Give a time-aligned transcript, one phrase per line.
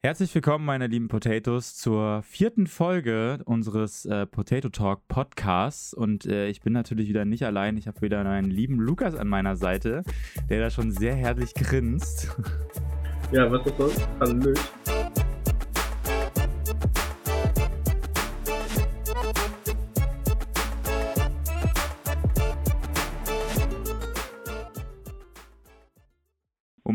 [0.00, 5.92] Herzlich willkommen, meine lieben Potatoes, zur vierten Folge unseres äh, Potato Talk Podcasts.
[5.92, 7.76] Und äh, ich bin natürlich wieder nicht allein.
[7.76, 10.04] Ich habe wieder meinen lieben Lukas an meiner Seite,
[10.48, 12.30] der da schon sehr herrlich grinst.
[13.32, 14.08] Ja, was ist das?
[14.20, 14.54] Hallo.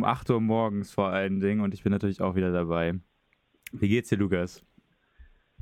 [0.04, 3.00] Um 8 Uhr morgens vor allen Dingen und ich bin natürlich auch wieder dabei.
[3.72, 4.62] Wie geht's dir, Lukas?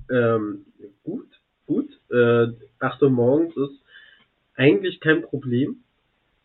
[0.10, 0.66] Ähm,
[1.04, 1.28] gut,
[1.68, 2.02] gut.
[2.10, 2.48] Äh,
[2.80, 3.84] 8 Uhr morgens ist
[4.56, 5.84] eigentlich kein Problem.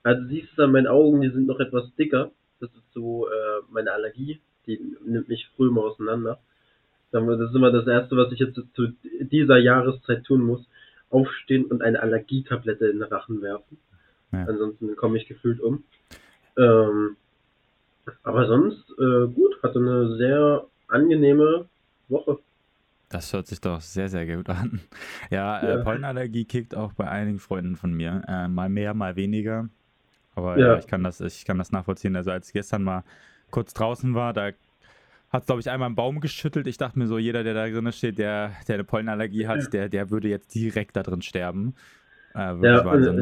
[0.02, 2.32] Also siehst du an meinen Augen, die sind noch etwas dicker.
[2.60, 6.38] Das ist so äh, meine Allergie, die nimmt mich früh immer auseinander.
[7.12, 8.88] Das ist immer das Erste, was ich jetzt zu
[9.22, 10.68] dieser Jahreszeit tun muss.
[11.08, 13.78] Aufstehen und eine Allergietablette in den Rachen werfen.
[14.32, 14.44] Ja.
[14.44, 15.84] Ansonsten komme ich gefühlt um.
[16.58, 17.16] Ähm,
[18.22, 21.66] aber sonst äh, gut, hatte eine sehr angenehme
[22.08, 22.38] Woche.
[23.08, 24.80] Das hört sich doch sehr, sehr gut an.
[25.30, 25.74] Ja, äh, ja.
[25.76, 28.22] Äh, Pollenallergie kickt auch bei einigen Freunden von mir.
[28.28, 29.68] Äh, mal mehr, mal weniger.
[30.34, 30.66] Aber ja.
[30.68, 30.78] ja.
[30.78, 32.16] ich, kann das, ich kann das nachvollziehen.
[32.16, 33.04] Also als ich gestern mal
[33.50, 34.50] kurz draußen war, da
[35.30, 36.66] hat es, glaube ich, einmal einen Baum geschüttelt.
[36.66, 39.68] Ich dachte mir so, jeder, der da drin steht, der, der eine Pollenallergie hat, ja.
[39.68, 41.74] der, der würde jetzt direkt da drin sterben.
[42.34, 43.18] Äh, ja, Wahnsinn.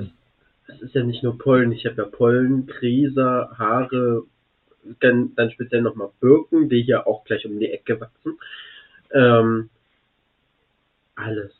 [0.67, 1.73] Es, es ist ja nicht nur Pollen.
[1.73, 4.25] Ich habe ja Pollen, Krise, Haare,
[5.00, 8.38] dann, dann speziell nochmal Birken, die hier auch gleich um die Ecke wachsen.
[9.12, 9.70] Ähm,
[11.14, 11.52] alles,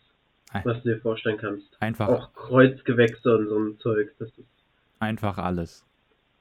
[0.65, 1.67] was du dir vorstellen kannst.
[1.81, 2.09] Einfach.
[2.09, 4.13] Auch Kreuzgewächse und so ein Zeug.
[4.19, 4.49] Das ist
[4.99, 5.85] einfach alles.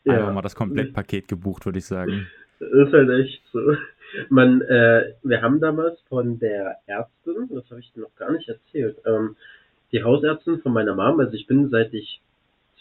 [0.05, 0.33] Einfach ja.
[0.33, 2.27] mal das Komplettpaket gebucht, würde ich sagen.
[2.59, 3.75] ist halt echt so.
[4.29, 8.47] Man, äh, wir haben damals von der Ärztin, das habe ich dir noch gar nicht
[8.47, 9.35] erzählt, ähm,
[9.91, 12.21] die Hausärztin von meiner Mom, also ich bin seit ich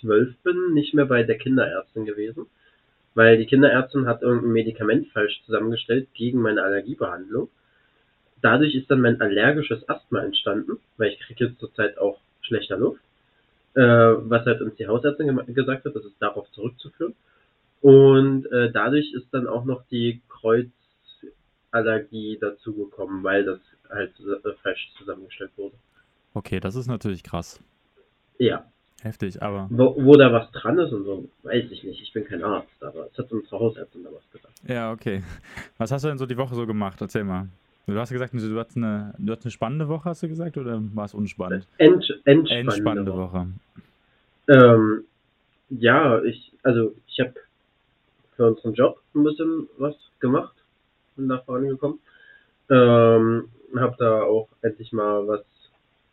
[0.01, 2.47] zwölf bin nicht mehr bei der Kinderärztin gewesen
[3.15, 7.49] weil die Kinderärztin hat irgendein Medikament falsch zusammengestellt gegen meine Allergiebehandlung.
[8.41, 13.01] Dadurch ist dann mein allergisches Asthma entstanden, weil ich kriege jetzt zurzeit auch schlechter Luft.
[13.75, 17.15] Äh, was halt uns die Hausärztin gesagt hat, das ist darauf zurückzuführen.
[17.81, 24.93] Und äh, dadurch ist dann auch noch die Kreuzallergie dazugekommen, weil das halt äh, falsch
[24.99, 25.75] zusammengestellt wurde.
[26.35, 27.61] Okay, das ist natürlich krass.
[28.39, 28.65] Ja,
[29.03, 29.67] Heftig, aber.
[29.69, 32.01] Wo, wo, da was dran ist und so, weiß ich nicht.
[32.01, 34.55] Ich bin kein Arzt, aber es hat unsere Hausärztin damals gesagt.
[34.69, 35.25] Ja, okay.
[35.77, 37.01] Was hast du denn so die Woche so gemacht?
[37.01, 37.49] Erzähl mal.
[37.89, 40.81] Du hast gesagt, du hattest eine, du hattest eine spannende Woche, hast du gesagt, oder
[40.95, 41.67] war es unspannend?
[41.79, 43.49] Ent, entspannende, entspannende Woche.
[44.49, 45.05] Ähm,
[45.69, 47.35] ja, ich, also ich habe
[48.37, 50.55] für unseren Job ein bisschen was gemacht,
[51.17, 51.99] bin da vorangekommen.
[52.71, 55.43] Ähm, habe da auch endlich mal was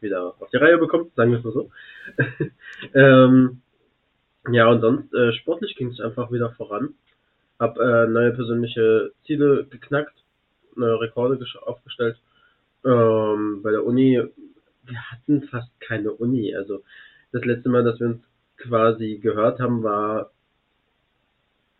[0.02, 1.72] wieder auf die Reihe bekommen, sagen wir es mal so.
[2.94, 3.62] ähm,
[4.52, 6.96] ja, und sonst äh, sportlich ging es einfach wieder voran.
[7.60, 10.24] Hab äh, neue persönliche Ziele geknackt,
[10.76, 12.18] neue Rekorde aufgestellt.
[12.86, 14.22] Ähm, bei der Uni,
[14.84, 16.56] wir hatten fast keine Uni.
[16.56, 16.84] Also
[17.32, 18.24] das letzte Mal, dass wir uns
[18.58, 20.32] quasi gehört haben, war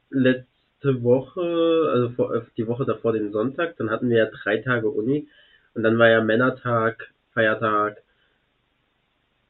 [0.10, 3.78] letzte Woche, also vor, äh, die Woche davor den Sonntag.
[3.78, 5.28] Dann hatten wir ja drei Tage Uni
[5.74, 8.02] und dann war ja Männertag, Feiertag,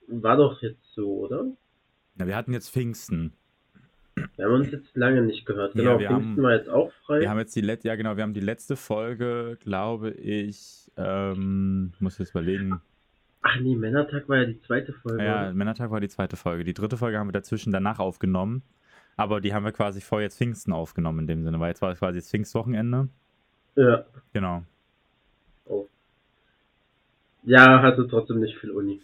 [0.09, 1.45] war doch jetzt so, oder?
[2.17, 3.33] Ja, wir hatten jetzt Pfingsten.
[4.35, 5.73] Wir haben uns jetzt lange nicht gehört.
[5.73, 7.21] Genau, ja, Pfingsten haben, war jetzt auch frei.
[7.21, 11.93] Wir haben jetzt die letzte, ja genau, wir haben die letzte Folge, glaube ich, ähm,
[11.99, 12.81] muss jetzt überlegen.
[13.41, 15.23] Ach nee, Männertag war ja die zweite Folge.
[15.23, 15.53] Ja, oder?
[15.53, 16.65] Männertag war die zweite Folge.
[16.65, 18.63] Die dritte Folge haben wir dazwischen danach aufgenommen.
[19.15, 21.91] Aber die haben wir quasi vor jetzt Pfingsten aufgenommen in dem Sinne, weil jetzt war
[21.91, 23.09] es quasi das Pfingstwochenende.
[23.75, 24.05] Ja.
[24.33, 24.63] Genau.
[25.65, 25.87] Oh.
[27.43, 29.01] Ja, hatte trotzdem nicht viel Uni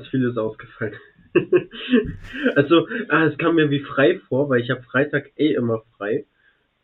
[0.00, 0.94] ist vieles ausgefallen.
[2.54, 6.24] also, ah, es kam mir wie frei vor, weil ich habe Freitag eh immer frei.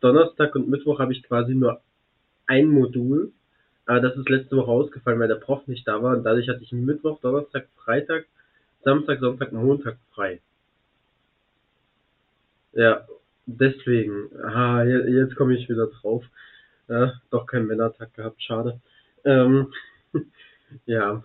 [0.01, 1.81] Donnerstag und Mittwoch habe ich quasi nur
[2.47, 3.33] ein Modul.
[3.87, 6.17] Aber das ist letzte Woche ausgefallen, weil der Prof nicht da war.
[6.17, 8.27] Und dadurch hatte ich Mittwoch, Donnerstag, Freitag,
[8.83, 10.41] Samstag, Sonntag, Montag frei.
[12.73, 13.07] Ja,
[13.47, 14.31] deswegen.
[14.43, 16.25] Ah, jetzt, komme ich wieder drauf.
[16.89, 18.81] Ja, doch kein Männertag gehabt, schade.
[19.25, 19.73] Ähm,
[20.87, 21.25] ja,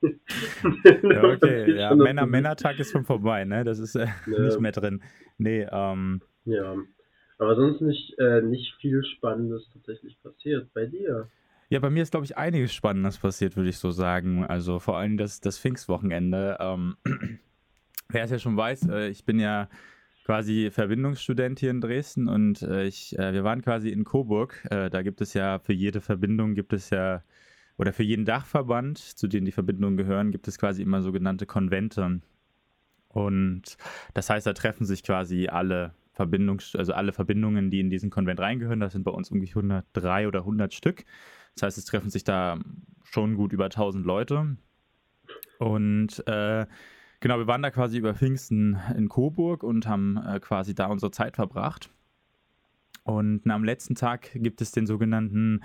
[1.02, 1.74] ja, okay.
[1.76, 3.64] ja, Männer, Männertag ist schon vorbei, ne?
[3.64, 4.38] Das ist äh, ja.
[4.44, 5.02] nicht mehr drin.
[5.38, 6.22] Nee, ähm.
[6.44, 6.76] Ja.
[7.38, 10.72] Aber sonst nicht, äh, nicht viel Spannendes tatsächlich passiert.
[10.74, 11.28] Bei dir?
[11.68, 14.44] Ja, bei mir ist, glaube ich, einiges Spannendes passiert, würde ich so sagen.
[14.44, 16.56] Also vor allem das, das Pfingstwochenende.
[16.60, 16.96] Ähm,
[18.08, 19.68] wer es ja schon weiß, äh, ich bin ja
[20.24, 24.62] quasi Verbindungsstudent hier in Dresden und äh, ich, äh, wir waren quasi in Coburg.
[24.70, 27.22] Äh, da gibt es ja für jede Verbindung gibt es ja
[27.78, 32.20] oder für jeden Dachverband, zu dem die Verbindungen gehören, gibt es quasi immer sogenannte Konvente.
[33.08, 33.76] Und
[34.14, 38.40] das heißt, da treffen sich quasi alle Verbindungs-, also alle Verbindungen, die in diesen Konvent
[38.40, 38.80] reingehören.
[38.80, 41.04] Das sind bei uns ungefähr 103 oder 100 Stück.
[41.54, 42.58] Das heißt, es treffen sich da
[43.04, 44.56] schon gut über 1000 Leute.
[45.58, 46.66] Und äh,
[47.20, 51.12] genau, wir waren da quasi über Pfingsten in Coburg und haben äh, quasi da unsere
[51.12, 51.90] Zeit verbracht.
[53.04, 55.62] Und am letzten Tag gibt es den sogenannten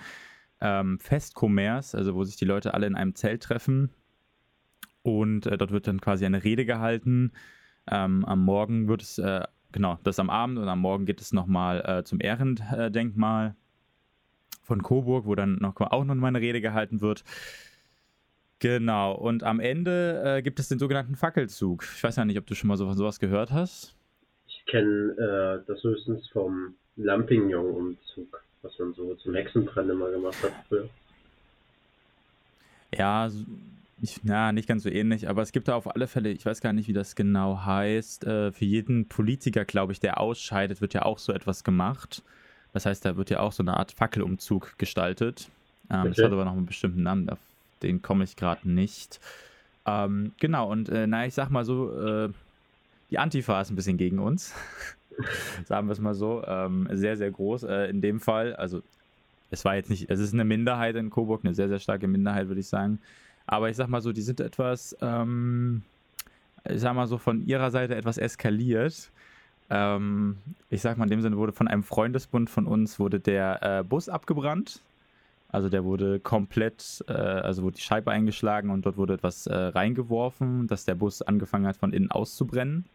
[0.63, 3.91] ähm, Festkommers, also wo sich die Leute alle in einem Zelt treffen.
[5.03, 7.33] Und äh, dort wird dann quasi eine Rede gehalten.
[7.91, 9.41] Ähm, am Morgen wird es, äh,
[9.73, 13.55] genau, das am Abend und am Morgen geht es nochmal äh, zum Ehrendenkmal
[14.61, 17.25] von Coburg, wo dann noch, auch nochmal eine Rede gehalten wird.
[18.59, 21.83] Genau, und am Ende äh, gibt es den sogenannten Fackelzug.
[21.83, 23.93] Ich weiß ja nicht, ob du schon mal so, von sowas gehört hast.
[24.47, 28.42] Ich kenne äh, das höchstens vom Lampignon-Umzug,
[28.79, 30.89] man so zum Hexenbrennen immer gemacht hat früher.
[32.95, 33.29] Ja,
[34.01, 36.61] ich, na, nicht ganz so ähnlich, aber es gibt da auf alle Fälle, ich weiß
[36.61, 40.93] gar nicht, wie das genau heißt, äh, für jeden Politiker, glaube ich, der ausscheidet, wird
[40.93, 42.21] ja auch so etwas gemacht.
[42.73, 45.49] Das heißt, da wird ja auch so eine Art Fackelumzug gestaltet.
[45.89, 46.09] Ähm, okay.
[46.09, 47.39] Das hat aber noch einen bestimmten Namen, auf
[47.81, 49.19] den komme ich gerade nicht.
[49.85, 52.29] Ähm, genau, und äh, naja, ich sag mal so, äh,
[53.09, 54.53] die Antifa ist ein bisschen gegen uns.
[55.65, 58.55] sagen wir es mal so, ähm, sehr, sehr groß äh, in dem Fall.
[58.55, 58.81] Also
[59.51, 62.47] es war jetzt nicht, es ist eine Minderheit in Coburg, eine sehr, sehr starke Minderheit,
[62.47, 62.99] würde ich sagen.
[63.45, 65.83] Aber ich sag mal so, die sind etwas, ähm,
[66.67, 69.11] ich sag mal so, von ihrer Seite etwas eskaliert.
[69.69, 70.37] Ähm,
[70.69, 73.83] ich sag mal, in dem Sinne wurde von einem Freundesbund von uns wurde der äh,
[73.83, 74.81] Bus abgebrannt.
[75.49, 79.55] Also der wurde komplett, äh, also wurde die Scheibe eingeschlagen und dort wurde etwas äh,
[79.55, 82.85] reingeworfen, dass der Bus angefangen hat von innen auszubrennen.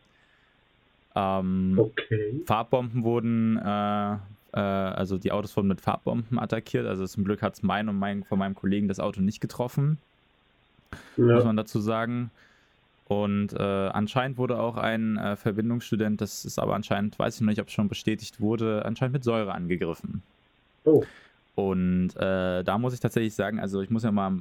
[1.19, 2.43] Ähm, okay.
[2.47, 4.13] Farbbomben wurden, äh,
[4.53, 6.87] äh, also die Autos wurden mit Farbbomben attackiert.
[6.87, 9.99] Also zum Glück hat es mein und mein, von meinem Kollegen das Auto nicht getroffen.
[11.17, 11.35] Ja.
[11.35, 12.31] Muss man dazu sagen.
[13.09, 17.49] Und äh, anscheinend wurde auch ein äh, Verbindungsstudent, das ist aber anscheinend, weiß ich noch
[17.49, 20.23] nicht, ob es schon bestätigt wurde, anscheinend mit Säure angegriffen.
[20.85, 21.03] Oh.
[21.55, 24.35] Und äh, da muss ich tatsächlich sagen, also ich muss ja mal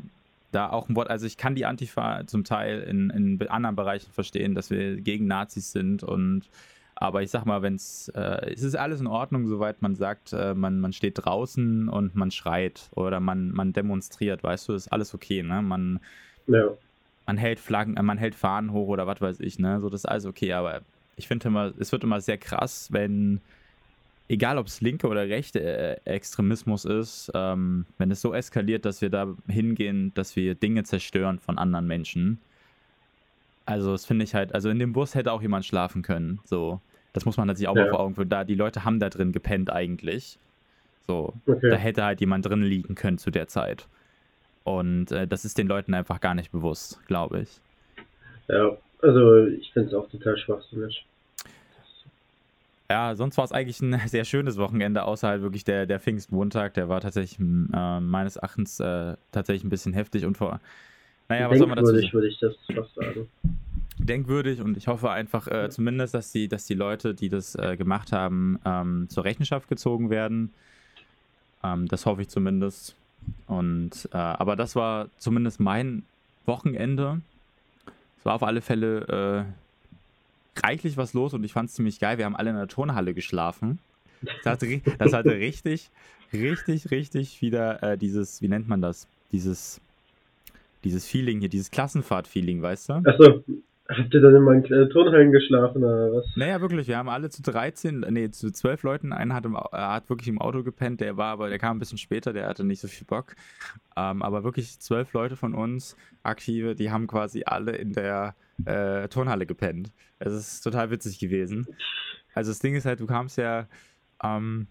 [0.52, 4.12] da auch ein Wort, also ich kann die Antifa zum Teil in, in anderen Bereichen
[4.12, 6.50] verstehen, dass wir gegen Nazis sind und
[7.00, 10.34] aber ich sag mal, wenn es, äh, es ist alles in Ordnung, soweit man sagt,
[10.34, 14.88] äh, man, man steht draußen und man schreit oder man, man demonstriert, weißt du, ist
[14.88, 15.62] alles okay, ne?
[15.62, 16.00] Man,
[16.48, 16.70] ja.
[17.28, 19.80] man hält Flaggen, äh, man hält Fahnen hoch oder was weiß ich, ne?
[19.80, 20.82] So, das ist alles okay, aber
[21.18, 23.42] ich finde immer, es wird immer sehr krass, wenn
[24.30, 29.02] egal ob es linke oder rechte äh, Extremismus ist, ähm, wenn es so eskaliert, dass
[29.02, 32.40] wir da hingehen, dass wir Dinge zerstören von anderen Menschen.
[33.66, 36.40] Also, das finde ich halt, also in dem Bus hätte auch jemand schlafen können.
[36.46, 36.80] So,
[37.14, 37.90] das muss man sich auch ja.
[37.90, 38.30] vor Augen führen.
[38.30, 40.38] Da, die Leute haben da drin gepennt eigentlich.
[41.06, 41.70] So, okay.
[41.70, 43.88] da hätte halt jemand drin liegen können zu der Zeit.
[44.64, 47.62] Und äh, das ist den Leuten einfach gar nicht bewusst, glaube ich.
[48.50, 51.06] Ja, also ich finde es auch total schwachsinnig.
[52.90, 56.74] Ja, sonst war es eigentlich ein sehr schönes Wochenende, außer halt wirklich der, der Pfingstmontag.
[56.76, 60.60] Der war tatsächlich äh, meines Erachtens äh, tatsächlich ein bisschen heftig und vor.
[61.30, 62.14] Naja, was soll man dazu sagen?
[62.14, 63.28] würde ich das fast sagen.
[63.98, 67.76] Denkwürdig und ich hoffe einfach äh, zumindest, dass die, dass die Leute, die das äh,
[67.76, 70.54] gemacht haben, ähm, zur Rechenschaft gezogen werden.
[71.64, 72.96] Ähm, das hoffe ich zumindest.
[73.48, 76.04] Und äh, aber das war zumindest mein
[76.46, 77.22] Wochenende.
[78.20, 79.67] Es war auf alle Fälle äh,
[80.64, 82.18] reichlich was los und ich fand es ziemlich geil.
[82.18, 83.80] Wir haben alle in der Turnhalle geschlafen.
[84.44, 85.90] Das hatte, das hatte richtig,
[86.34, 89.08] richtig, richtig wieder äh, dieses, wie nennt man das?
[89.32, 89.80] Dieses,
[90.84, 92.94] dieses Feeling hier, dieses Klassenfahrt-Feeling, weißt du?
[92.94, 93.44] Achso,
[93.90, 96.26] habt ihr dann in meinen äh, Turnhallen geschlafen oder was?
[96.36, 99.60] Naja, wirklich, wir haben alle zu 13, nee, zu 12 Leuten, einer hat, im, äh,
[99.72, 102.64] hat wirklich im Auto gepennt, der war aber, der kam ein bisschen später, der hatte
[102.64, 103.36] nicht so viel Bock.
[103.96, 108.36] Ähm, aber wirklich zwölf Leute von uns, aktive, die haben quasi alle in der
[108.66, 109.92] äh, Turnhalle gepennt.
[110.20, 111.68] Es ist total witzig gewesen.
[112.34, 113.68] Also das Ding ist halt, du kamst ja
[114.24, 114.68] ähm,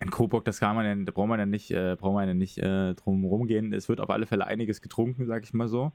[0.00, 2.34] in Coburg, das kann man ja, da braucht man ja nicht, äh, braucht man ja
[2.34, 3.72] nicht äh, drum rumgehen.
[3.72, 5.92] Es wird auf alle Fälle einiges getrunken, sag ich mal so.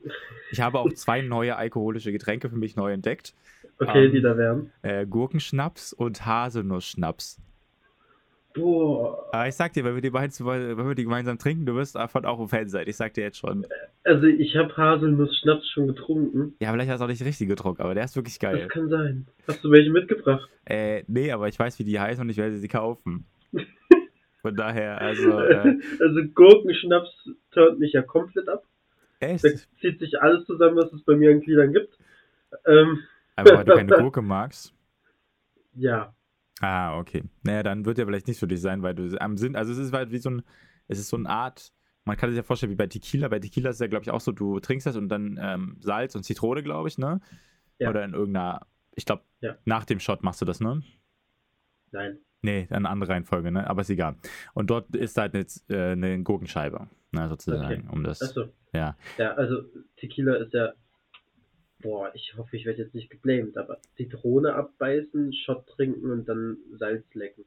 [0.51, 3.33] Ich habe auch zwei neue alkoholische Getränke für mich neu entdeckt.
[3.79, 4.71] Okay, ähm, die da wären.
[4.81, 7.39] Äh, Gurkenschnaps und Haselnussschnaps.
[8.53, 9.29] Boah.
[9.31, 11.95] Aber ich sag dir, wenn wir die beiden wenn wir die gemeinsam trinken, du wirst
[11.95, 12.85] davon auch ein Fan sein.
[12.87, 13.65] Ich sag dir jetzt schon.
[14.03, 16.55] Also ich habe Haselnuss-Schnaps schon getrunken.
[16.59, 18.59] Ja, vielleicht hast du auch nicht richtig getrunken, aber der ist wirklich geil.
[18.59, 19.27] Das kann sein.
[19.47, 20.47] Hast du welche mitgebracht?
[20.65, 23.25] Äh, nee, aber ich weiß, wie die heißen und ich werde sie kaufen.
[24.41, 25.39] Von daher, also.
[25.39, 28.63] Äh, also Gurkenschnaps turnt mich ja komplett ab.
[29.19, 29.43] Echt?
[29.43, 31.97] Da zieht sich alles zusammen, was es bei mir an Gliedern gibt.
[32.65, 32.99] Ähm,
[33.35, 34.73] aber weil du keine Gurke magst?
[35.75, 36.13] Ja.
[36.61, 37.23] Ah, okay.
[37.43, 39.77] Naja, dann wird er vielleicht nicht für dich sein, weil du am Sinn, also es
[39.77, 40.43] ist halt wie so ein,
[40.87, 41.73] es ist so eine Art,
[42.05, 43.27] man kann sich ja vorstellen, wie bei Tequila.
[43.29, 45.77] Bei Tequila ist es ja, glaube ich, auch so, du trinkst das und dann ähm,
[45.79, 47.21] Salz und Zitrone, glaube ich, ne?
[47.79, 47.89] Ja.
[47.89, 49.55] Oder in irgendeiner, ich glaube, ja.
[49.65, 50.83] nach dem Shot machst du das, ne?
[51.91, 52.19] Nein.
[52.41, 53.69] Nee, eine andere Reihenfolge, ne?
[53.69, 54.17] Aber ist egal.
[54.53, 58.21] Und dort ist halt jetzt äh, eine Gurkenscheibe, ne, sozusagen, um das.
[58.21, 58.49] Achso.
[58.73, 58.97] Ja.
[59.17, 59.63] Ja, also
[59.95, 60.73] Tequila ist ja.
[61.83, 66.57] Boah, ich hoffe, ich werde jetzt nicht geblamed, aber Zitrone abbeißen, Shot trinken und dann
[66.71, 67.43] Salz lecken.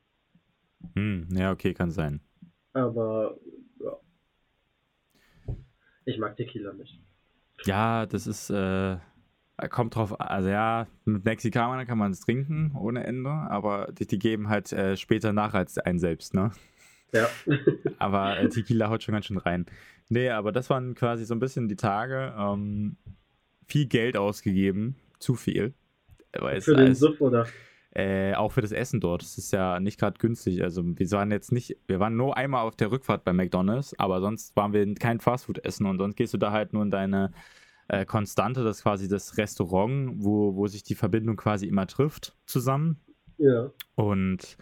[0.94, 2.20] Hm, ja, okay, kann sein.
[2.74, 3.38] Aber
[3.80, 3.96] ja.
[6.04, 7.00] Ich mag Tequila nicht.
[7.64, 8.98] Ja, das ist, äh,
[9.70, 14.18] kommt drauf, also ja, mit Mexikanern kann man es trinken ohne Ende, aber die, die
[14.18, 16.52] geben halt äh, später nach als ein selbst, ne?
[17.12, 17.28] Ja.
[17.98, 19.64] Aber äh, Tequila haut schon ganz schön rein.
[20.08, 22.34] Nee, aber das waren quasi so ein bisschen die Tage.
[22.36, 22.96] Ähm,
[23.66, 25.75] viel Geld ausgegeben, zu viel.
[26.32, 27.46] Weil Für den Suff oder?
[27.96, 29.23] äh, auch für das Essen dort.
[29.23, 30.62] Das ist ja nicht gerade günstig.
[30.62, 34.20] Also wir waren jetzt nicht, wir waren nur einmal auf der Rückfahrt bei McDonalds, aber
[34.20, 37.32] sonst waren wir kein Fastfood essen und sonst gehst du da halt nur in deine
[37.88, 42.37] äh, Konstante, das ist quasi das Restaurant, wo, wo sich die Verbindung quasi immer trifft
[42.44, 43.00] zusammen.
[43.38, 43.70] Ja.
[43.94, 44.58] Und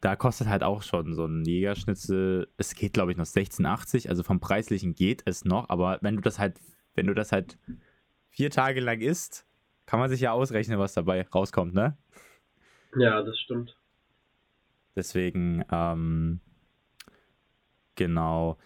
[0.00, 4.22] da kostet halt auch schon so ein Jägerschnitzel, es geht glaube ich noch 16,80, also
[4.22, 6.58] vom preislichen geht es noch, aber wenn du das halt,
[6.94, 7.58] wenn du das halt
[8.36, 9.46] vier Tage lang isst,
[9.86, 11.96] kann man sich ja ausrechnen, was dabei rauskommt, ne?
[12.96, 13.76] Ja, das stimmt.
[14.94, 16.40] Deswegen, ähm,
[17.94, 18.58] genau.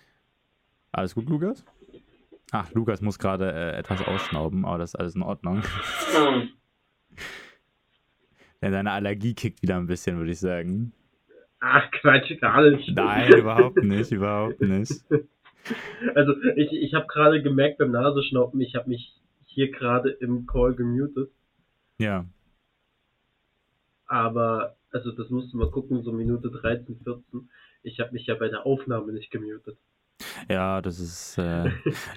[0.93, 1.65] Alles gut, Lukas?
[2.51, 5.63] Ach, Lukas muss gerade äh, etwas ausschnauben, aber das ist alles in Ordnung.
[8.63, 10.93] Ja, deine Allergie kickt wieder ein bisschen, würde ich sagen.
[11.61, 12.95] Ach, Quatsch, gar nicht.
[12.95, 14.93] Nein, überhaupt nicht, überhaupt nicht.
[16.15, 19.20] Also, ich, ich habe gerade gemerkt beim Nasenschnaufen, ich habe mich
[19.51, 21.31] hier gerade im Call gemutet.
[21.99, 22.27] Ja,
[24.07, 27.49] Aber, also das musst du mal gucken, so Minute 13, 14.
[27.83, 29.79] Ich habe mich ja bei der Aufnahme nicht gemutet.
[30.49, 31.71] ja, das ist, äh,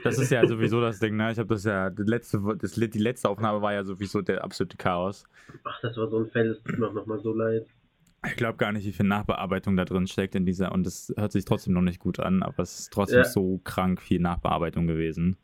[0.04, 1.32] das ist ja sowieso das Ding, ne?
[1.32, 4.78] Ich habe das ja, die letzte, das, die letzte Aufnahme war ja sowieso der absolute
[4.78, 5.24] Chaos.
[5.64, 7.66] Ach, das war so ein Fell, es tut mir auch nochmal so leid.
[8.26, 11.34] Ich glaube gar nicht, wie viel Nachbearbeitung da drin steckt in dieser, und es hört
[11.34, 13.26] sich trotzdem noch nicht gut an, aber es ist trotzdem Ja.
[13.26, 15.38] so krank viel Nachbearbeitung gewesen.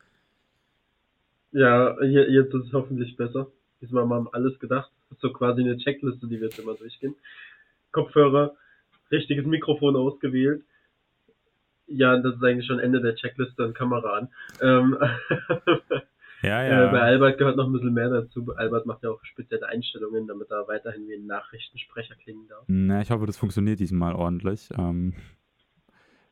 [1.52, 3.48] Ja, hier, jetzt ist es hoffentlich besser.
[3.80, 4.90] Diesmal haben wir alles gedacht.
[5.08, 7.14] Das ist so quasi eine Checkliste, die wir jetzt immer durchgehen.
[7.92, 8.54] Kopfhörer,
[9.10, 10.62] richtiges Mikrofon ausgewählt.
[11.86, 14.28] Ja, das ist eigentlich schon Ende der Checkliste und Kamera an.
[14.60, 14.96] Ähm,
[16.42, 17.04] Ja, äh, bei ja.
[17.04, 18.46] Albert gehört noch ein bisschen mehr dazu.
[18.56, 22.64] Albert macht ja auch spezielle Einstellungen, damit er weiterhin wie ein Nachrichtensprecher klingen darf.
[22.66, 24.68] Na, ich hoffe, das funktioniert diesmal ordentlich.
[24.78, 25.14] Ähm,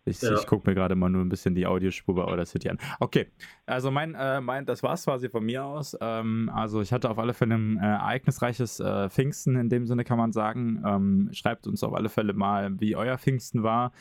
[0.09, 0.35] ich Ja.
[0.35, 2.79] ich gucke mir gerade mal nur ein bisschen die Audiospur bei Audacity an.
[3.01, 3.27] Okay,
[3.67, 5.97] also mein, äh, mein das war's quasi von mir aus.
[6.01, 10.05] Ähm, also ich hatte auf alle Fälle ein äh, ereignisreiches äh, Pfingsten, in dem Sinne
[10.05, 10.83] kann man sagen.
[10.85, 13.93] Ähm, schreibt uns auf alle Fälle mal, wie euer Pfingsten war,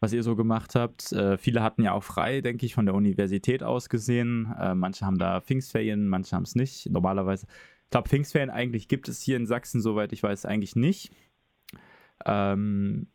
[0.00, 1.12] was ihr so gemacht habt.
[1.12, 4.54] Äh, viele hatten ja auch frei, denke ich, von der Universität aus gesehen.
[4.58, 6.88] Äh, manche haben da Pfingstferien, manche haben es nicht.
[6.90, 7.46] Normalerweise,
[7.84, 11.12] ich glaube, Pfingstferien eigentlich gibt es hier in Sachsen, soweit ich weiß, eigentlich nicht.
[12.24, 13.08] Ähm,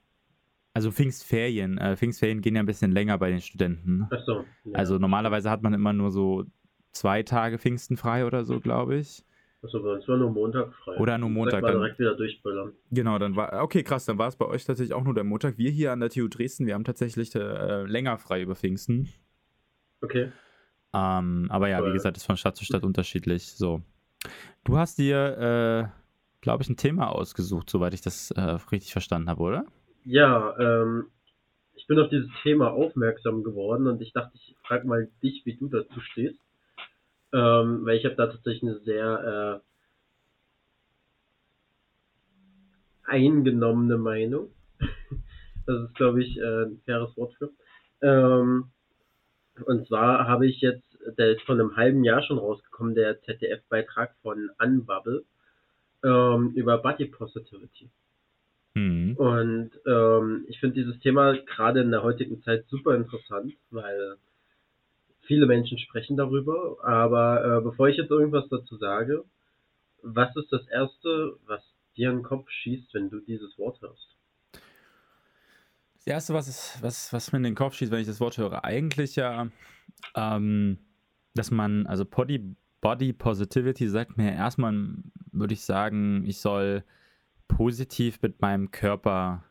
[0.74, 1.78] also Pfingstferien.
[1.78, 4.08] Äh, Pfingstferien gehen ja ein bisschen länger bei den Studenten.
[4.12, 4.46] Ach so.
[4.66, 4.74] Ja.
[4.74, 6.46] Also normalerweise hat man immer nur so
[6.92, 9.24] zwei Tage Pfingsten frei oder so, glaube ich.
[9.64, 10.98] Achso, bei uns war nur Montag frei.
[10.98, 12.74] Oder nur Montag, dann- direkt wieder durchböllern.
[12.90, 15.58] Genau, dann war, okay, krass, dann war es bei euch tatsächlich auch nur der Montag.
[15.60, 19.10] Wir hier an der TU Dresden, wir haben tatsächlich äh, länger frei über Pfingsten.
[20.02, 20.32] Okay.
[20.94, 21.94] Ähm, aber ja, wie Cool.
[21.94, 23.52] gesagt, ist von Stadt zu Stadt unterschiedlich.
[23.52, 23.82] So.
[24.64, 29.30] Du hast dir, äh, glaube ich, ein Thema ausgesucht, soweit ich das äh, richtig verstanden
[29.30, 29.66] habe, oder?
[30.04, 31.12] Ja, ähm,
[31.76, 35.56] ich bin auf dieses Thema aufmerksam geworden und ich dachte, ich frage mal dich, wie
[35.56, 36.40] du dazu stehst.
[37.34, 39.62] Ähm, weil ich habe da tatsächlich eine sehr
[43.06, 44.50] äh, eingenommene Meinung.
[45.68, 47.52] Das ist, glaube ich, äh, ein faires Wort für.
[48.02, 48.72] Ähm,
[49.64, 54.16] und zwar habe ich jetzt, der ist vor einem halben Jahr schon rausgekommen, der ZDF-Beitrag
[54.24, 55.24] von Unbubble
[56.04, 57.92] ähm, über Body Positivity.
[58.74, 59.16] Mhm.
[59.18, 64.18] Und ähm, ich finde dieses Thema gerade in der heutigen Zeit super interessant, weil
[65.24, 66.78] viele Menschen sprechen darüber.
[66.84, 69.24] Aber äh, bevor ich jetzt irgendwas dazu sage,
[70.04, 71.62] was ist das Erste, was
[71.96, 74.08] dir in den Kopf schießt, wenn du dieses Wort hörst?
[75.96, 78.38] Das Erste, was, ist, was, was mir in den Kopf schießt, wenn ich das Wort
[78.38, 79.50] höre, eigentlich ja,
[80.16, 80.80] ähm,
[81.36, 84.74] dass man, also Body, Body Positivity sagt mir erstmal,
[85.32, 86.84] würde ich sagen, ich soll
[87.58, 89.44] positiv mit meinem Körper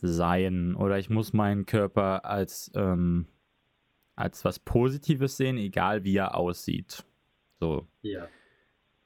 [0.00, 3.26] sein oder ich muss meinen Körper als, ähm,
[4.16, 7.04] als was Positives sehen, egal wie er aussieht.
[7.60, 7.86] So.
[8.02, 8.28] Ja.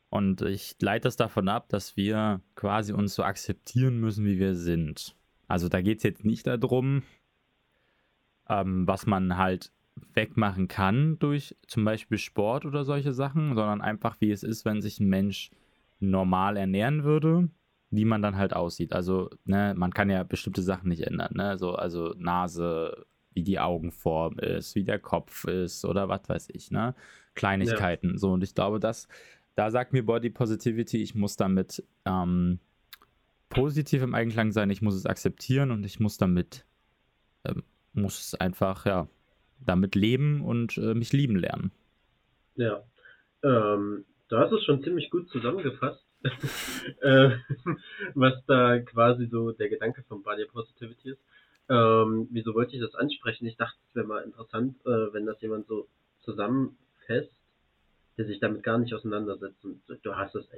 [0.09, 4.55] Und ich leite das davon ab, dass wir quasi uns so akzeptieren müssen, wie wir
[4.55, 5.15] sind.
[5.47, 7.03] Also da geht es jetzt nicht darum,
[8.49, 9.73] ähm, was man halt
[10.15, 14.81] wegmachen kann durch zum Beispiel Sport oder solche Sachen, sondern einfach wie es ist, wenn
[14.81, 15.51] sich ein Mensch
[16.01, 17.49] normal ernähren würde
[17.91, 18.93] wie man dann halt aussieht.
[18.93, 21.57] Also, ne, man kann ja bestimmte Sachen nicht ändern, ne?
[21.59, 26.71] So, also Nase, wie die Augenform ist, wie der Kopf ist oder was weiß ich,
[26.71, 26.95] ne?
[27.35, 28.13] Kleinigkeiten.
[28.13, 28.19] Ja.
[28.19, 29.09] So, und ich glaube, dass,
[29.55, 32.59] da sagt mir Body Positivity, ich muss damit ähm,
[33.49, 36.65] positiv im Einklang sein, ich muss es akzeptieren und ich muss damit,
[37.45, 37.63] ähm,
[37.93, 39.09] muss einfach, ja,
[39.65, 41.71] damit leben und äh, mich lieben lernen.
[42.57, 42.83] Ja.
[43.43, 46.05] Ähm, du hast es schon ziemlich gut zusammengefasst.
[47.03, 47.31] äh,
[48.15, 51.21] was da quasi so der Gedanke von Body Positivity ist.
[51.69, 53.47] Ähm, wieso wollte ich das ansprechen?
[53.47, 55.89] Ich dachte, es wäre mal interessant, äh, wenn das jemand so
[56.25, 57.33] zusammenfasst,
[58.17, 59.65] der sich damit gar nicht auseinandersetzt.
[59.65, 60.49] Und du hast es.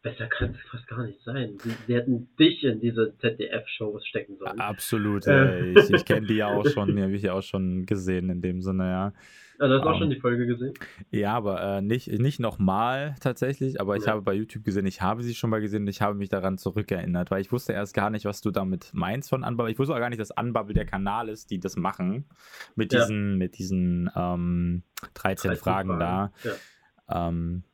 [0.00, 1.58] Besser kann es fast gar nicht sein.
[1.58, 4.60] Sie, sie hätten dich in diese ZDF-Shows stecken sollen.
[4.60, 5.74] Absolut, ey.
[5.76, 8.40] ich, ich kenne die ja auch schon, die habe ich ja auch schon gesehen in
[8.40, 9.12] dem Sinne, ja.
[9.58, 10.74] Also hast du um, auch schon die Folge gesehen?
[11.10, 14.12] Ja, aber äh, nicht, nicht nochmal tatsächlich, aber ich ja.
[14.12, 16.58] habe bei YouTube gesehen, ich habe sie schon mal gesehen und ich habe mich daran
[16.58, 19.72] zurückerinnert, weil ich wusste erst gar nicht, was du damit meinst von Unbubble.
[19.72, 22.26] Ich wusste auch gar nicht, dass Unbubble der Kanal ist, die das machen.
[22.76, 23.00] Mit ja.
[23.00, 26.32] diesen, mit diesen ähm, 13, 13 Fragen, Fragen, da.
[26.44, 27.28] Ja.
[27.28, 27.64] Ähm,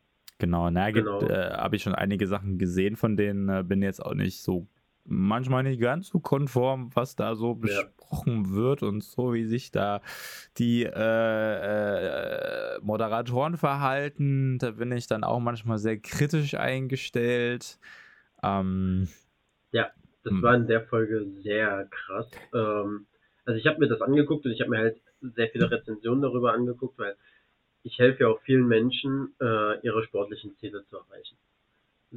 [0.44, 1.20] genau, na, genau.
[1.20, 4.66] äh, habe ich schon einige Sachen gesehen, von denen äh, bin jetzt auch nicht so
[5.04, 8.50] manchmal nicht ganz so konform, was da so besprochen ja.
[8.54, 10.00] wird und so, wie sich da
[10.56, 14.58] die äh, äh, Moderatoren verhalten.
[14.58, 17.78] Da bin ich dann auch manchmal sehr kritisch eingestellt.
[18.42, 19.08] Ähm,
[19.72, 19.90] ja,
[20.22, 20.42] das hm.
[20.42, 22.30] war in der Folge sehr krass.
[22.54, 23.06] Ähm,
[23.44, 26.52] also ich habe mir das angeguckt und ich habe mir halt sehr viele Rezensionen darüber
[26.54, 27.16] angeguckt, weil
[27.84, 31.36] ich helfe ja auch vielen Menschen, äh, ihre sportlichen Ziele zu erreichen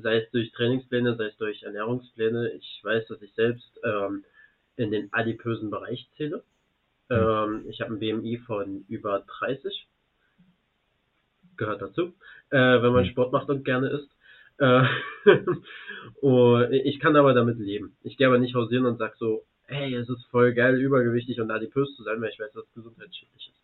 [0.01, 2.51] sei es durch Trainingspläne, sei es durch Ernährungspläne.
[2.51, 4.23] Ich weiß, dass ich selbst ähm,
[4.75, 6.43] in den adipösen Bereich zähle.
[7.09, 7.17] Hm.
[7.17, 9.87] Ähm, ich habe ein BMI von über 30.
[11.57, 12.13] Gehört dazu,
[12.51, 13.11] äh, wenn man hm.
[13.11, 14.09] Sport macht und gerne isst.
[14.59, 14.83] Äh,
[16.21, 17.95] und ich kann aber damit leben.
[18.03, 21.51] Ich gehe aber nicht hausieren und sag so, hey, es ist voll geil, übergewichtig und
[21.51, 23.61] adipös zu sein, weil ich weiß, dass es gesundheitsschädlich ist.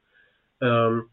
[0.62, 1.06] Ähm,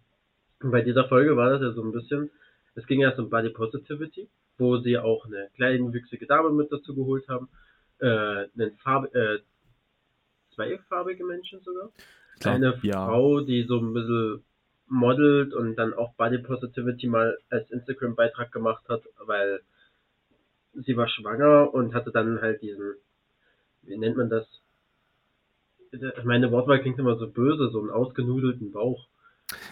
[0.63, 2.31] bei dieser Folge war das ja so ein bisschen,
[2.75, 4.29] es ging erst um Body Positivity
[4.61, 7.49] wo sie auch eine kleinwüchsige Dame mit dazu geholt haben,
[7.99, 9.39] äh, einen Farbe, äh,
[10.55, 11.91] zweifarbige Menschen sogar.
[12.39, 13.07] Glaub, eine ja.
[13.07, 14.45] Frau, die so ein bisschen
[14.87, 19.61] modelt und dann auch Body Positivity mal als Instagram-Beitrag gemacht hat, weil
[20.75, 22.95] sie war schwanger und hatte dann halt diesen,
[23.83, 24.47] wie nennt man das?
[26.25, 29.07] Meine Wortwahl klingt immer so böse, so einen ausgenudelten Bauch.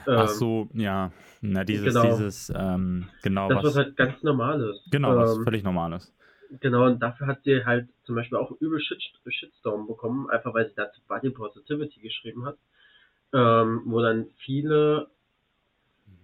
[0.07, 1.13] Ach ähm, so, ja.
[1.41, 2.03] Na, dieses, genau.
[2.03, 3.49] dieses, ähm, genau.
[3.49, 4.83] Das, was, was halt ganz normal ist.
[4.91, 6.13] Genau, was ähm, völlig normal ist.
[6.61, 10.67] Genau, und dafür hat sie halt zum Beispiel auch übel Shit, Shitstorm bekommen, einfach weil
[10.69, 12.57] sie dazu Body Positivity geschrieben hat.
[13.33, 15.09] Ähm, wo dann viele,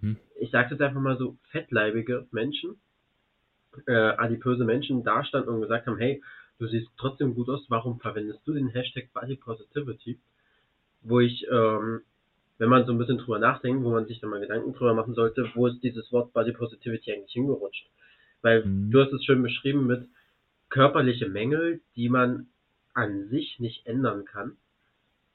[0.01, 0.17] mhm.
[0.39, 2.77] ich sag jetzt einfach mal so, fettleibige Menschen,
[3.85, 6.23] äh, adipöse Menschen dastanden und gesagt haben, hey,
[6.57, 10.19] du siehst trotzdem gut aus, warum verwendest du den Hashtag Body Positivity?
[11.01, 12.01] Wo ich ähm,
[12.57, 15.13] wenn man so ein bisschen drüber nachdenkt, wo man sich dann mal Gedanken drüber machen
[15.13, 17.89] sollte, wo ist dieses Wort Body Positivity eigentlich hingerutscht?
[18.41, 18.91] Weil mhm.
[18.91, 20.07] du hast es schön beschrieben mit
[20.69, 22.47] körperliche Mängel, die man
[22.93, 24.57] an sich nicht ändern kann.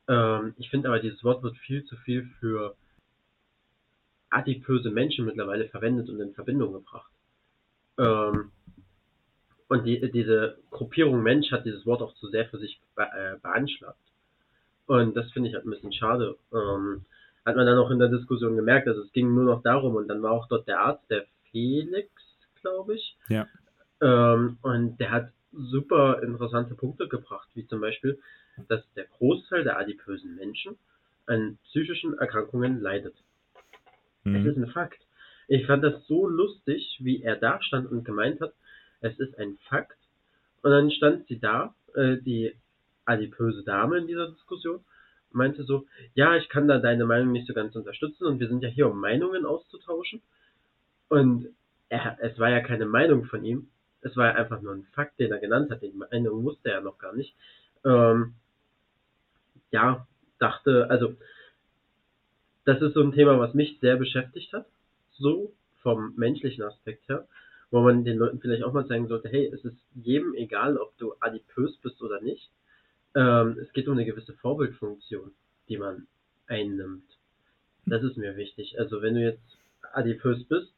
[0.08, 2.74] Ähm, ich finde aber, dieses Wort wird viel zu viel für
[4.30, 7.10] adipöse Menschen mittlerweile verwendet und in Verbindung gebracht.
[7.98, 8.50] Ähm,
[9.68, 13.38] und die, diese Gruppierung Mensch hat dieses Wort auch zu sehr für sich be äh,
[13.40, 13.98] beanschlagt.
[14.90, 16.36] Und das finde ich halt ein bisschen schade.
[16.52, 17.04] Ähm,
[17.46, 20.08] hat man dann auch in der Diskussion gemerkt, also es ging nur noch darum und
[20.08, 22.10] dann war auch dort der Arzt, der Felix,
[22.60, 23.16] glaube ich.
[23.28, 23.46] Ja.
[24.00, 28.18] Ähm, und der hat super interessante Punkte gebracht, wie zum Beispiel,
[28.66, 30.76] dass der Großteil der adipösen Menschen
[31.26, 33.14] an psychischen Erkrankungen leidet.
[34.24, 34.34] Mhm.
[34.34, 35.00] Das ist ein Fakt.
[35.46, 38.54] Ich fand das so lustig, wie er da stand und gemeint hat,
[39.02, 39.98] es ist ein Fakt.
[40.62, 42.56] Und dann stand sie da, äh, die
[43.10, 44.80] adipöse Dame in dieser Diskussion,
[45.32, 48.62] meinte so, ja, ich kann da deine Meinung nicht so ganz unterstützen und wir sind
[48.62, 50.22] ja hier, um Meinungen auszutauschen.
[51.08, 51.48] Und
[51.88, 53.68] er, es war ja keine Meinung von ihm,
[54.02, 56.80] es war ja einfach nur ein Fakt, den er genannt hat, die Meinung wusste er
[56.80, 57.34] noch gar nicht.
[57.84, 58.34] Ähm,
[59.70, 60.06] ja,
[60.38, 61.16] dachte, also,
[62.64, 64.66] das ist so ein Thema, was mich sehr beschäftigt hat,
[65.12, 67.26] so vom menschlichen Aspekt her,
[67.70, 70.96] wo man den Leuten vielleicht auch mal zeigen sollte, hey, es ist jedem egal, ob
[70.98, 72.50] du adipös bist oder nicht
[73.14, 75.32] ähm, es geht um eine gewisse Vorbildfunktion,
[75.68, 76.06] die man
[76.46, 77.04] einnimmt.
[77.86, 78.78] Das ist mir wichtig.
[78.78, 79.58] Also wenn du jetzt
[79.92, 80.72] adipös bist,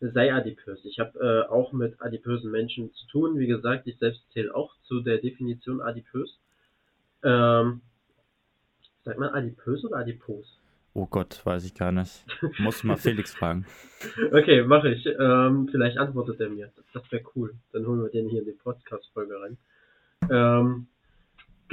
[0.00, 0.84] sei adipös.
[0.84, 3.38] Ich habe äh, auch mit adipösen Menschen zu tun.
[3.38, 6.38] Wie gesagt, ich selbst zähle auch zu der Definition adipös.
[7.22, 7.80] Ähm,
[9.04, 10.60] sagt man adipös oder adipos?
[10.96, 12.24] Oh Gott, weiß ich gar nicht.
[12.58, 13.66] Muss mal Felix fragen.
[14.32, 15.06] Okay, mache ich.
[15.06, 16.70] Ähm, vielleicht antwortet er mir.
[16.92, 17.54] Das wäre cool.
[17.72, 19.56] Dann holen wir den hier in die Podcast-Folge rein.
[20.30, 20.88] Ähm,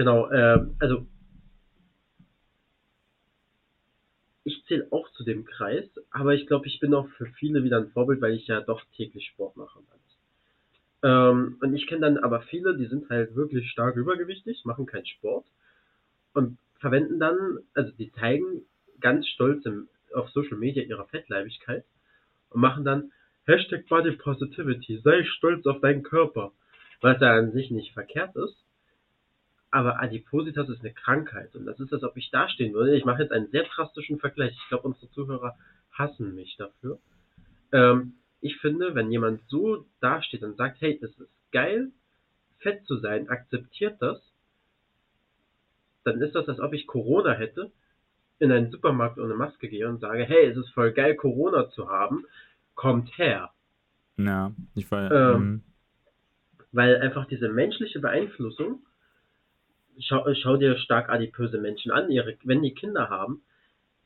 [0.01, 1.05] genau, äh, also
[4.43, 7.77] ich zähle auch zu dem Kreis, aber ich glaube, ich bin auch für viele wieder
[7.77, 9.79] ein Vorbild, weil ich ja doch täglich Sport mache.
[11.03, 15.05] Ähm, und ich kenne dann aber viele, die sind halt wirklich stark übergewichtig, machen keinen
[15.05, 15.45] Sport
[16.33, 18.63] und verwenden dann, also die zeigen
[18.99, 21.85] ganz stolz im, auf Social Media ihre Fettleibigkeit
[22.49, 23.11] und machen dann
[23.45, 26.53] Hashtag Body Positivity, sei stolz auf deinen Körper,
[27.01, 28.57] was ja an sich nicht verkehrt ist.
[29.71, 32.95] Aber Adipositas ist eine Krankheit und das ist, als ob ich dastehen würde.
[32.95, 34.51] Ich mache jetzt einen sehr drastischen Vergleich.
[34.51, 35.55] Ich glaube, unsere Zuhörer
[35.91, 36.99] hassen mich dafür.
[37.71, 41.91] Ähm, ich finde, wenn jemand so dasteht und sagt, hey, es ist geil,
[42.59, 44.19] fett zu sein, akzeptiert das,
[46.03, 47.71] dann ist das, als ob ich Corona hätte,
[48.39, 51.89] in einen Supermarkt ohne Maske gehe und sage, hey, es ist voll geil, Corona zu
[51.89, 52.25] haben,
[52.73, 53.51] kommt her.
[54.17, 55.11] Ja, ich weiß.
[55.13, 55.63] Ähm, mhm.
[56.71, 58.83] weil einfach diese menschliche Beeinflussung,
[60.01, 63.41] schau, schau dir stark adipöse Menschen an, ihre, wenn die Kinder haben,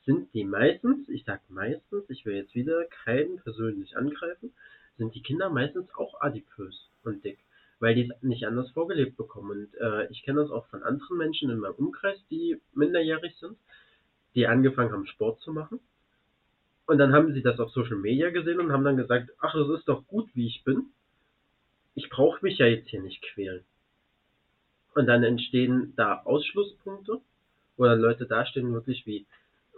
[0.06, 4.54] sind die meistens, ich sag meistens, ich will jetzt wieder keinen persönlich angreifen,
[4.98, 7.40] sind die Kinder meistens auch adipös und dick
[7.80, 9.52] weil die es nicht anders vorgelebt bekommen.
[9.52, 13.58] Und äh, ich kenne das auch von anderen Menschen in meinem Umkreis, die minderjährig sind,
[14.34, 15.80] die angefangen haben, Sport zu machen.
[16.88, 19.70] Und dann haben sie das auf Social Media gesehen und haben dann gesagt, ach, es
[19.80, 20.88] ist doch gut, wie ich bin.
[21.96, 23.64] Ich brauche mich ja jetzt hier nicht quälen.
[24.96, 27.22] Und dann entstehen da Ausschlusspunkte,
[27.78, 29.28] wo dann Leute dastehen wirklich wie,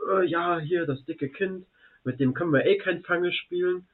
[0.10, 1.66] äh, ja, hier das dicke Kind,
[2.04, 3.88] mit dem können wir eh kein Fange spielen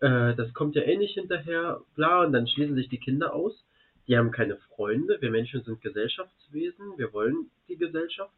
[0.00, 3.64] äh, das kommt ja eh nicht hinterher, bla, und dann schließen sich die Kinder aus.
[4.06, 5.20] Die haben keine Freunde.
[5.20, 6.96] Wir Menschen sind Gesellschaftswesen.
[6.96, 8.32] Wir wollen die Gesellschaft.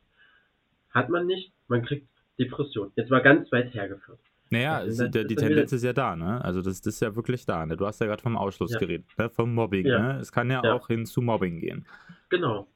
[0.91, 1.53] Hat man nicht.
[1.69, 2.91] Man kriegt Depression.
[2.97, 4.19] Jetzt mal ganz weit hergeführt.
[4.51, 6.45] Naja, ist, der, die Tendenz ist ja da, ne?
[6.45, 7.65] Also das, das ist ja wirklich da.
[7.65, 7.77] Ne?
[7.77, 8.81] Du hast ja gerade vom Ausschluss ja.
[8.81, 9.31] geredet, ne?
[9.31, 9.87] vom Mobbing.
[9.87, 10.15] Ja.
[10.15, 10.21] Ne?
[10.21, 11.87] Es kann ja, ja, auch hin zu Mobbing gehen.
[12.31, 12.67] Genau.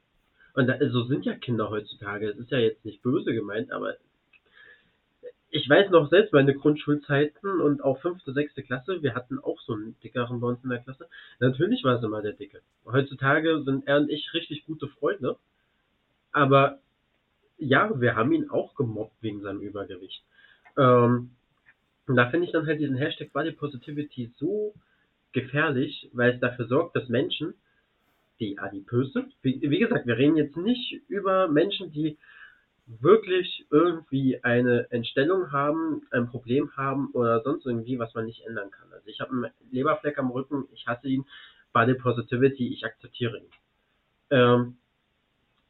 [0.53, 2.29] Und da, so sind ja Kinder heutzutage.
[2.29, 3.95] Es ist ja jetzt nicht böse gemeint, aber
[5.49, 9.73] ich weiß noch selbst meine Grundschulzeiten und auch fünfte, sechste Klasse, wir hatten auch so
[9.73, 11.07] einen dickeren bei uns in der Klasse.
[11.39, 12.61] Natürlich war es immer der Dicke.
[12.85, 15.37] Heutzutage sind er und ich richtig gute Freunde.
[16.31, 16.79] Aber
[17.57, 20.23] ja, wir haben ihn auch gemobbt wegen seinem Übergewicht.
[20.77, 21.31] Ähm,
[22.07, 24.73] und da finde ich dann halt diesen Hashtag Body Positivity so
[25.31, 27.53] gefährlich, weil es dafür sorgt, dass Menschen,
[28.39, 32.17] die adipös sind, wie, wie gesagt, wir reden jetzt nicht über Menschen, die
[32.87, 38.69] wirklich irgendwie eine Entstellung haben, ein Problem haben oder sonst irgendwie, was man nicht ändern
[38.69, 38.91] kann.
[38.91, 41.25] Also ich habe einen Leberfleck am Rücken, ich hasse ihn,
[41.73, 43.51] Body Positivity, ich akzeptiere ihn.
[44.29, 44.77] Ähm,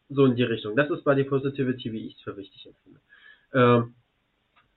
[0.10, 0.76] so in die Richtung.
[0.76, 3.00] Das ist Body Positivity, wie ich es für wichtig empfinde.
[3.54, 3.96] Ähm,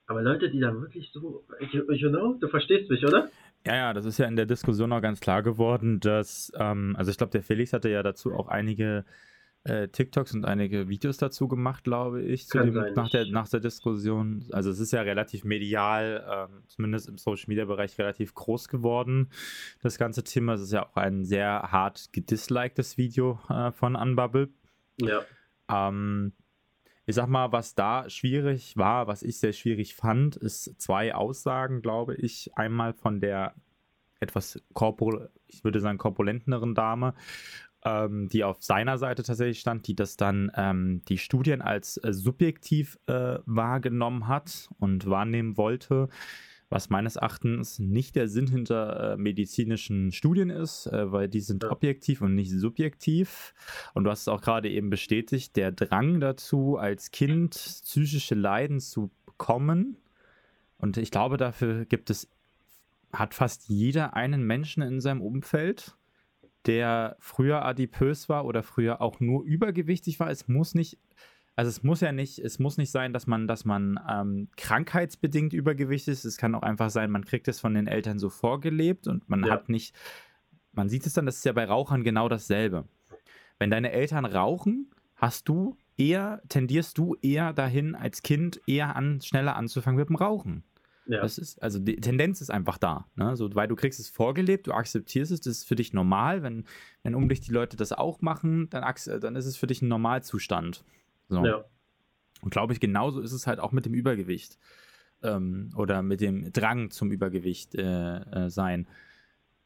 [0.09, 3.29] aber Leute, die dann wirklich so, you, you, know, du verstehst mich, oder?
[3.65, 7.11] Ja, ja, das ist ja in der Diskussion auch ganz klar geworden, dass, ähm, also
[7.11, 9.05] ich glaube, der Felix hatte ja dazu auch einige
[9.65, 14.45] äh, TikToks und einige Videos dazu gemacht, glaube ich, dem, nach, der, nach der Diskussion.
[14.51, 19.29] Also es ist ja relativ medial, ähm, zumindest im Social-Media-Bereich relativ groß geworden,
[19.83, 20.53] das ganze Thema.
[20.53, 24.49] Es ist ja auch ein sehr hart gedisliktes Video äh, von Unbubble.
[24.97, 25.21] Ja.
[25.69, 26.33] Ähm,
[27.09, 31.81] ich sag mal, was da schwierig war, was ich sehr schwierig fand, ist zwei Aussagen,
[31.81, 32.51] glaube ich.
[32.55, 33.55] Einmal von der
[34.19, 37.15] etwas korpul, ich würde sagen, korpulenteren Dame
[37.83, 42.13] ähm, die auf seiner Seite tatsächlich stand, die das dann ähm, die Studien als äh,
[42.13, 46.09] subjektiv äh, wahrgenommen hat und wahrnehmen wollte,
[46.69, 51.63] was meines Erachtens nicht der Sinn hinter äh, medizinischen Studien ist, äh, weil die sind
[51.63, 51.71] ja.
[51.71, 53.53] objektiv und nicht subjektiv.
[53.93, 58.79] Und du hast es auch gerade eben bestätigt, der Drang dazu, als Kind psychische Leiden
[58.79, 59.97] zu bekommen.
[60.77, 62.29] Und ich glaube, dafür gibt es,
[63.11, 65.95] hat fast jeder einen Menschen in seinem Umfeld
[66.65, 70.29] der früher adipös war oder früher auch nur übergewichtig war.
[70.29, 70.97] Es muss nicht,
[71.59, 75.51] also es muss ja nicht, es muss nicht sein, dass man, dass man ähm, krankheitsbedingt
[75.51, 76.23] übergewichtig ist.
[76.23, 79.43] Es kann auch einfach sein, man kriegt es von den Eltern so vorgelebt und man
[79.43, 79.51] ja.
[79.51, 79.93] hat nicht,
[80.71, 82.85] man sieht es dann, das ist ja bei Rauchern genau dasselbe.
[83.57, 89.19] Wenn deine Eltern rauchen, hast du eher, tendierst du eher dahin, als Kind eher an,
[89.19, 90.63] schneller anzufangen mit dem Rauchen.
[91.07, 91.19] Ja.
[91.19, 93.09] Das ist, also die Tendenz ist einfach da.
[93.17, 93.35] Ne?
[93.35, 96.41] So, weil du kriegst es vorgelebt, du akzeptierst es, das ist für dich normal.
[96.41, 96.63] Wenn,
[97.03, 98.85] wenn um dich die Leute das auch machen, dann,
[99.19, 100.85] dann ist es für dich ein Normalzustand.
[101.29, 101.45] So.
[101.45, 101.63] Ja.
[102.41, 104.57] Und glaube ich, genauso ist es halt auch mit dem Übergewicht.
[105.21, 108.87] Ähm, oder mit dem Drang zum Übergewicht äh, äh, sein.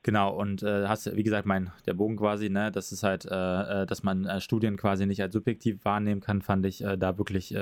[0.02, 3.84] Genau, und äh, hast, wie gesagt, mein, der Bogen quasi, ne, das ist halt, äh,
[3.84, 7.56] äh dass man äh, Studien quasi nicht als subjektiv wahrnehmen kann, fand ich da wirklich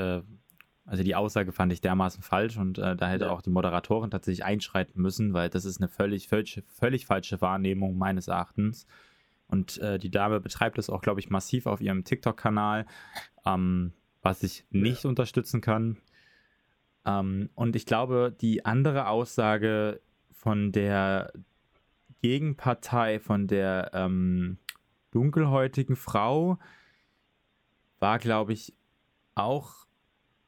[0.83, 3.31] also die Aussage fand ich dermaßen falsch und da hätte Ja.
[3.31, 7.97] auch die Moderatorin tatsächlich einschreiten müssen, weil das ist eine völlig, völlig, völlig falsche Wahrnehmung
[7.97, 8.87] meines Erachtens.
[9.51, 12.85] Und äh, die Dame betreibt das auch, glaube ich, massiv auf ihrem TikTok-Kanal,
[13.45, 15.97] ähm, was ich nicht unterstützen kann.
[17.05, 20.01] Ähm, und ich glaube, die andere Aussage
[20.31, 21.33] von der
[22.21, 24.57] Gegenpartei, von der ähm,
[25.11, 26.59] dunkelhäutigen Frau,
[27.99, 28.73] war, glaube ich,
[29.35, 29.87] auch,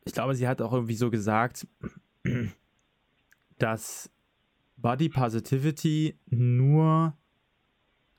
[0.06, 1.68] ich glaube, sie hat auch irgendwie so gesagt,
[3.58, 4.12] dass
[4.78, 7.16] Body Positivity nur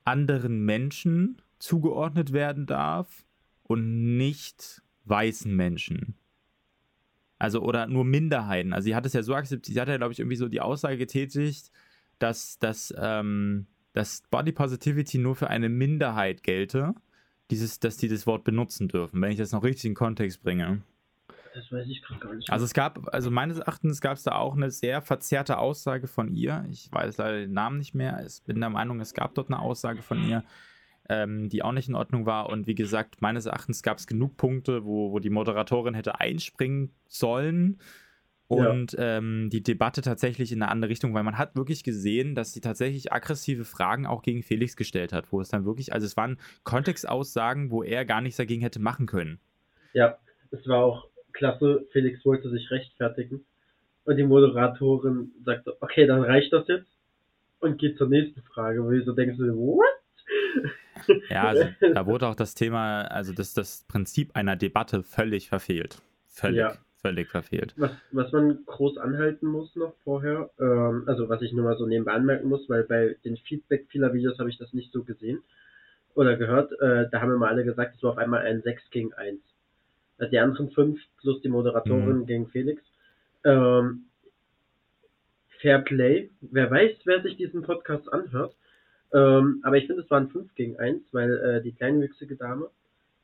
[0.04, 3.23] anderen Menschen zugeordnet werden darf
[3.64, 6.14] und nicht weißen Menschen.
[7.38, 8.72] Also, oder nur Minderheiten.
[8.72, 10.60] Also, sie hat es ja so akzeptiert, sie hat ja, glaube ich, irgendwie so die
[10.60, 11.70] Aussage getätigt,
[12.18, 16.94] dass, dass, ähm, dass Body Positivity nur für eine Minderheit gelte,
[17.50, 20.82] dieses, dass die das Wort benutzen dürfen, wenn ich das noch richtig in Kontext bringe.
[21.54, 22.50] Das weiß ich gerade gar nicht.
[22.50, 26.34] Also es gab, also meines Erachtens gab es da auch eine sehr verzerrte Aussage von
[26.34, 26.66] ihr.
[26.70, 28.24] Ich weiß leider den Namen nicht mehr.
[28.26, 30.42] Ich bin der Meinung, es gab dort eine Aussage von ihr,
[31.08, 32.48] ähm, die auch nicht in Ordnung war.
[32.48, 36.92] Und wie gesagt, meines Erachtens gab es genug Punkte, wo, wo die Moderatorin hätte einspringen
[37.06, 37.78] sollen
[38.46, 42.52] und ähm, die Debatte tatsächlich in eine andere Richtung, weil man hat wirklich gesehen, dass
[42.52, 46.16] sie tatsächlich aggressive Fragen auch gegen Felix gestellt hat, wo es dann wirklich, also es
[46.16, 49.40] waren Kontextaussagen, wo er gar nichts dagegen hätte machen können.
[49.94, 50.18] Ja,
[50.50, 51.86] es war auch klasse.
[51.92, 53.44] Felix wollte sich rechtfertigen.
[54.04, 56.90] Und die Moderatorin sagte, okay, dann reicht das jetzt.
[57.60, 59.86] Und geht zur nächsten Frage, wo du so denkst, du, what?
[61.28, 65.98] Ja, also da wurde auch das Thema, also das, das Prinzip einer Debatte völlig verfehlt.
[66.28, 66.76] Völlig, Ja.
[67.02, 67.74] völlig verfehlt.
[67.76, 71.86] Was, was man groß anhalten muss noch vorher, ähm, also was ich nur mal so
[71.86, 75.42] nebenbei anmerken muss, weil bei den Feedback vieler Videos habe ich das nicht so gesehen
[76.14, 79.12] oder gehört, äh, da haben immer alle gesagt, es war auf einmal ein 6 gegen
[79.14, 79.38] 1.
[80.18, 82.26] Äh, Die anderen fünf plus die Moderatorin Mhm.
[82.26, 82.82] gegen Felix.
[83.44, 84.04] Ähm,
[85.60, 86.30] Fair Play.
[86.40, 88.54] Wer weiß, wer sich diesen Podcast anhört.
[89.14, 92.68] Ähm, aber ich finde, es waren 5 gegen 1, weil äh, die kleinwüchsige Dame,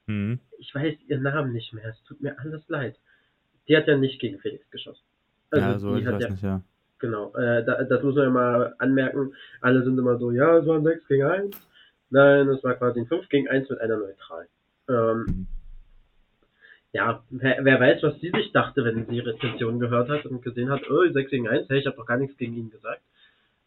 [0.07, 0.39] Mhm.
[0.59, 2.97] ich weiß ihren Namen nicht mehr, es tut mir alles leid.
[3.69, 5.05] Die hat ja nicht gegen Felix geschossen.
[5.51, 6.63] Also ja, so, die ich hat weiß ja, nicht, ja.
[6.99, 9.35] genau, äh, da, das muss man ja mal anmerken.
[9.61, 11.57] Alle sind immer so, ja, es war ein 6 gegen 1.
[12.11, 14.47] Nein, es war quasi ein 5 gegen 1 mit einer Neutral.
[14.89, 15.47] Ähm, Mhm.
[16.93, 20.43] ja, wer, wer weiß, was sie sich dachte, wenn sie die Rezension gehört hat und
[20.43, 23.03] gesehen hat, oh, 6 gegen 1, hey, ich habe doch gar nichts gegen ihn gesagt.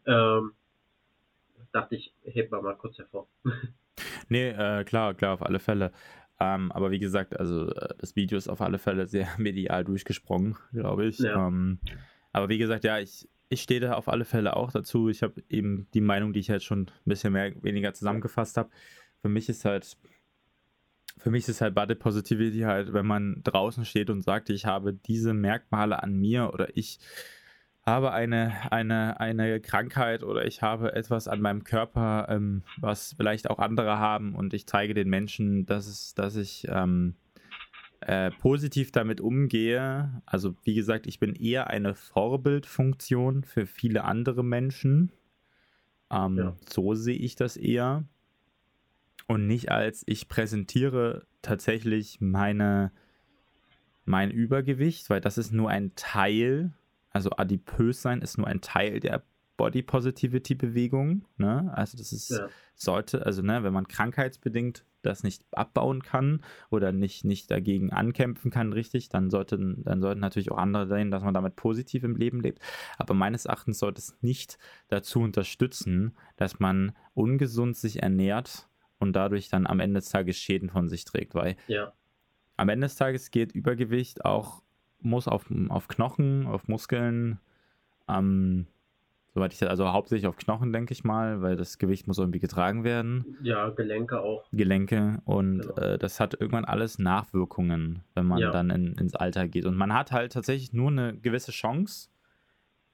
[0.06, 0.52] Ähm,
[1.74, 3.28] dachte ich, heb mal mal kurz hervor.
[4.28, 5.92] Nee, äh, klar, klar, auf alle Fälle.
[6.40, 10.56] Ähm, aber wie gesagt, also äh, das Video ist auf alle Fälle sehr medial durchgesprungen,
[10.72, 11.18] glaube ich.
[11.20, 11.46] Ja.
[11.46, 11.78] Ähm,
[12.32, 15.08] aber wie gesagt, ja, ich, ich stehe da auf alle Fälle auch dazu.
[15.08, 18.70] Ich habe eben die Meinung, die ich jetzt schon ein bisschen mehr weniger zusammengefasst habe.
[19.22, 19.96] Für mich ist halt,
[21.18, 24.92] für mich ist halt Body Positivity halt, wenn man draußen steht und sagt, ich habe
[24.92, 26.98] diese Merkmale an mir oder ich
[27.86, 33.50] habe eine, eine, eine Krankheit oder ich habe etwas an meinem Körper, ähm, was vielleicht
[33.50, 37.14] auch andere haben und ich zeige den Menschen, dass, es, dass ich ähm,
[38.00, 40.22] äh, positiv damit umgehe.
[40.24, 45.12] Also wie gesagt, ich bin eher eine Vorbildfunktion für viele andere Menschen.
[46.10, 46.56] Ähm, Ja.
[46.66, 48.04] So sehe ich das eher.
[49.26, 52.92] Und nicht als ich präsentiere tatsächlich meine,
[54.04, 56.72] mein Übergewicht, weil das ist nur ein Teil
[57.14, 59.24] also adipös sein ist nur ein Teil der
[59.56, 61.26] Body Positivity Bewegung.
[61.36, 61.72] Ne?
[61.74, 62.48] Also das ist, Ja.
[62.74, 68.50] sollte, also ne, wenn man krankheitsbedingt das nicht abbauen kann oder nicht, nicht dagegen ankämpfen
[68.50, 72.16] kann, richtig, dann sollten, dann sollten natürlich auch andere sehen, dass man damit positiv im
[72.16, 72.58] Leben lebt.
[72.98, 79.48] Aber meines Erachtens sollte es nicht dazu unterstützen, dass man ungesund sich ernährt und dadurch
[79.50, 81.92] dann am Ende des Tages Schäden von sich trägt, weil Ja,
[82.56, 84.63] am Ende des Tages geht Übergewicht auch
[85.04, 87.38] muss auf, auf Knochen, auf Muskeln,
[88.08, 88.66] ähm,
[89.34, 92.84] soweit ich also hauptsächlich auf Knochen, denke ich mal, weil das Gewicht muss irgendwie getragen
[92.84, 94.44] werden, ja, Gelenke auch.
[94.52, 95.74] Gelenke und Genau.
[95.76, 98.50] äh, das hat irgendwann alles Nachwirkungen, wenn man Ja.
[98.50, 99.66] dann in, ins Alter geht.
[99.66, 102.10] Und man hat halt tatsächlich nur eine gewisse Chance,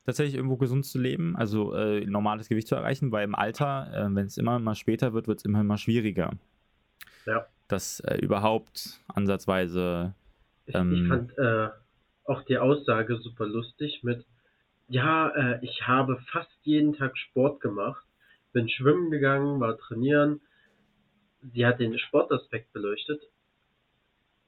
[0.07, 4.15] tatsächlich irgendwo gesund zu leben, also äh, normales Gewicht zu erreichen, weil im Alter, äh,
[4.15, 6.33] wenn es immer mal später wird, wird es immer mal schwieriger.
[7.27, 7.47] Ja.
[7.69, 10.15] Das äh, überhaupt ansatzweise
[10.67, 10.93] Ich, Ähm.
[10.95, 11.69] ich fand äh,
[12.25, 14.25] auch die Aussage super lustig mit,
[14.89, 18.05] ja, äh, ich habe fast jeden Tag Sport gemacht,
[18.53, 20.41] bin schwimmen gegangen, war trainieren.
[21.43, 23.23] Sie hat den Sportaspekt beleuchtet.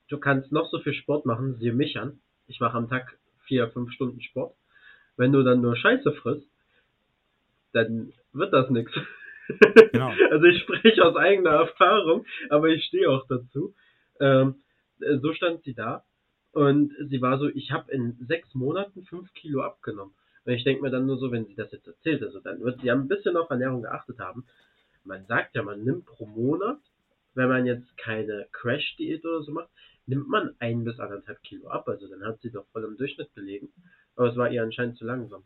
[0.08, 2.20] Du kannst noch so viel Sport machen, siehe mich an.
[2.48, 4.54] Ich mache am Tag vier, fünf Stunden Sport.
[5.16, 6.48] Wenn du dann nur Scheiße frisst,
[7.72, 8.92] dann wird das nichts.
[9.92, 10.12] Genau.
[10.30, 13.74] Also ich spreche aus eigener Erfahrung, aber ich stehe auch dazu.
[14.18, 14.56] Ähm,
[15.00, 16.04] äh, so stand sie da
[16.52, 20.14] Und sie war so, ich habe in sechs Monaten fünf Kilo abgenommen.
[20.44, 22.80] Und ich denke mir dann nur so, wenn sie das jetzt erzählt, also dann wird
[22.80, 24.44] sie ja ein bisschen auf Ernährung geachtet haben.
[25.04, 26.78] Man sagt ja, man nimmt pro Monat,
[27.34, 29.68] wenn man jetzt keine Crash-Diät oder so macht,
[30.06, 31.88] nimmt man ein bis anderthalb Kilo ab.
[31.88, 33.68] Also dann hat sie doch voll im Durchschnitt gelegen.
[34.16, 35.44] Aber es war ihr anscheinend zu langsam.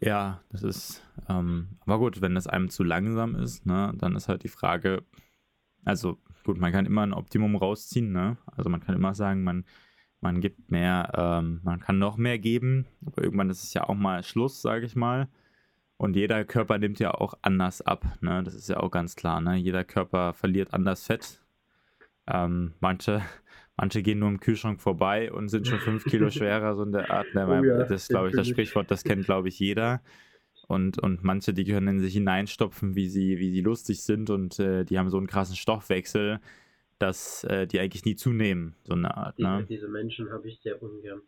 [0.00, 4.28] Ja, das ist, ähm, aber gut, wenn das einem zu langsam ist, ne, dann ist
[4.28, 5.02] halt die Frage,
[5.84, 8.36] also gut, man kann immer ein Optimum rausziehen, ne?
[8.56, 9.64] Also man kann immer sagen, man,
[10.20, 13.94] man gibt mehr, ähm, man kann noch mehr geben, aber irgendwann ist es ja auch
[13.94, 15.28] mal Schluss, sage ich mal.
[15.96, 18.42] Und jeder Körper nimmt ja auch anders ab, ne?
[18.42, 19.56] Das ist ja auch ganz klar, ne?
[19.56, 21.42] Jeder Körper verliert anders Fett.
[22.26, 23.22] Ähm, manche,
[23.76, 27.10] manche gehen nur im Kühlschrank vorbei und sind schon fünf Kilo schwerer, so in der
[27.10, 27.26] Art.
[27.34, 27.46] Ne?
[27.48, 30.02] Oh ja, das glaube ich, das Sprichwort, das kennt, glaube ich, jeder.
[30.66, 34.58] Und, und manche, die können in sich hineinstopfen, wie sie, wie sie lustig sind und
[34.58, 36.40] äh, die haben so einen krassen Stoffwechsel,
[36.98, 39.36] dass äh, die eigentlich nie zunehmen, so eine Art.
[39.38, 39.66] Diese, ne?
[39.68, 41.20] diese Menschen habe ich sehr ungern.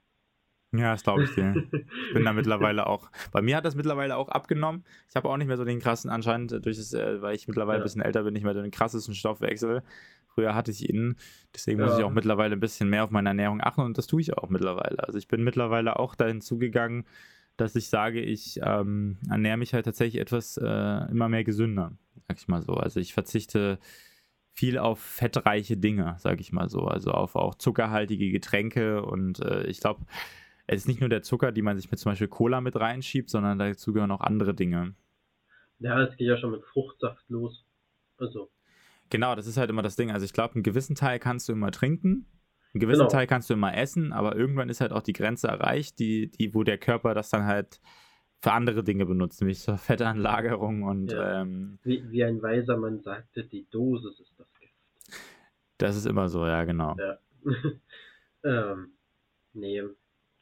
[0.72, 1.54] Ja, das glaube ich dir.
[1.72, 3.10] Ich bin da mittlerweile auch.
[3.32, 4.84] Bei mir hat das mittlerweile auch abgenommen.
[5.08, 7.78] Ich habe auch nicht mehr so den krassen, anscheinend durch das, äh, weil ich mittlerweile
[7.78, 7.82] ja.
[7.82, 9.82] ein bisschen älter bin, nicht mehr so den krassesten Stoffwechsel.
[10.26, 11.16] Früher hatte ich ihn.
[11.54, 11.86] Deswegen ja.
[11.86, 14.36] muss ich auch mittlerweile ein bisschen mehr auf meine Ernährung achten und das tue ich
[14.36, 14.98] auch mittlerweile.
[15.06, 17.04] Also ich bin mittlerweile auch dahin zugegangen,
[17.56, 21.92] dass ich sage, ich ähm, ernähre mich halt tatsächlich etwas äh, immer mehr gesünder,
[22.28, 22.74] sag ich mal so.
[22.74, 23.78] Also ich verzichte
[24.52, 26.82] viel auf fettreiche Dinge, sag ich mal so.
[26.82, 30.04] Also auf auch zuckerhaltige Getränke und äh, ich glaube,
[30.66, 33.30] es ist nicht nur der Zucker, die man sich mit zum Beispiel Cola mit reinschiebt,
[33.30, 34.94] sondern dazu gehören auch andere Dinge.
[35.78, 37.64] Ja, es geht ja schon mit Fruchtsaft los.
[38.18, 38.50] Also.
[39.10, 40.10] Genau, das ist halt immer das Ding.
[40.10, 42.26] Also ich glaube, einen gewissen Teil kannst du immer trinken,
[42.76, 43.10] einen gewissen genau.
[43.10, 46.54] Teil kannst du immer essen, aber irgendwann ist halt auch die Grenze erreicht, die, die,
[46.54, 47.80] wo der Körper das dann halt
[48.40, 51.40] für andere Dinge benutzt, nämlich zur Fettanlagerung und ja.
[51.40, 54.74] ähm, wie, wie ein weiser Mann sagte, die Dosis ist das Gift.
[55.78, 56.96] Das ist immer so, ja, genau.
[56.98, 57.18] Ja.
[58.44, 58.92] ähm,
[59.54, 59.82] nee,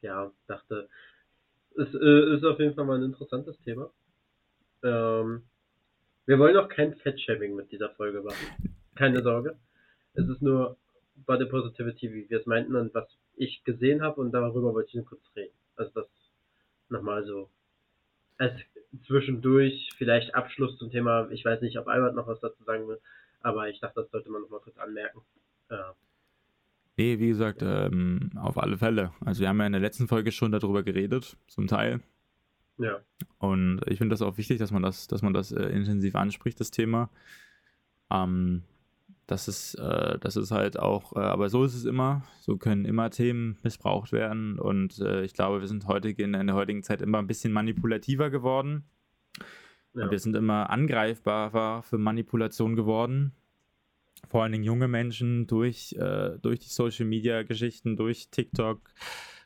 [0.00, 0.88] ja, dachte,
[1.76, 3.90] es äh, ist auf jeden Fall mal ein interessantes Thema.
[4.82, 5.44] Ähm,
[6.26, 8.76] wir wollen auch kein Fettshaming mit dieser Folge machen.
[8.96, 9.56] Keine Sorge.
[10.14, 10.76] Es ist nur
[11.16, 14.94] Body Positivity, wie wir es meinten und was ich gesehen habe und darüber wollte ich
[14.94, 15.54] nur kurz reden.
[15.76, 16.06] Also das
[16.88, 17.48] nochmal so
[18.38, 18.54] als
[19.06, 23.00] zwischendurch vielleicht Abschluss zum Thema, ich weiß nicht, ob Albert noch was dazu sagen will,
[23.40, 25.20] aber ich dachte, das sollte man nochmal kurz anmerken.
[25.70, 25.94] Ja.
[26.96, 29.12] Nee, wie gesagt, ähm, auf alle Fälle.
[29.24, 32.00] Also wir haben ja in der letzten Folge schon darüber geredet, zum Teil.
[32.78, 33.00] Ja.
[33.38, 36.60] Und ich finde das auch wichtig, dass man das, dass man das äh, intensiv anspricht,
[36.60, 37.10] das Thema.
[38.10, 38.62] Ähm,
[39.26, 42.24] das ist, äh, das ist halt auch, äh, aber so ist es immer.
[42.40, 44.58] So können immer Themen missbraucht werden.
[44.58, 47.52] Und äh, ich glaube, wir sind heute in, in, der heutigen Zeit immer ein bisschen
[47.52, 48.84] manipulativer geworden.
[49.94, 50.10] Ja.
[50.10, 53.32] Wir sind immer angreifbarer für Manipulation geworden.
[54.28, 58.80] Vor allen Dingen junge Menschen durch, äh, durch die Social Media Geschichten, durch TikTok,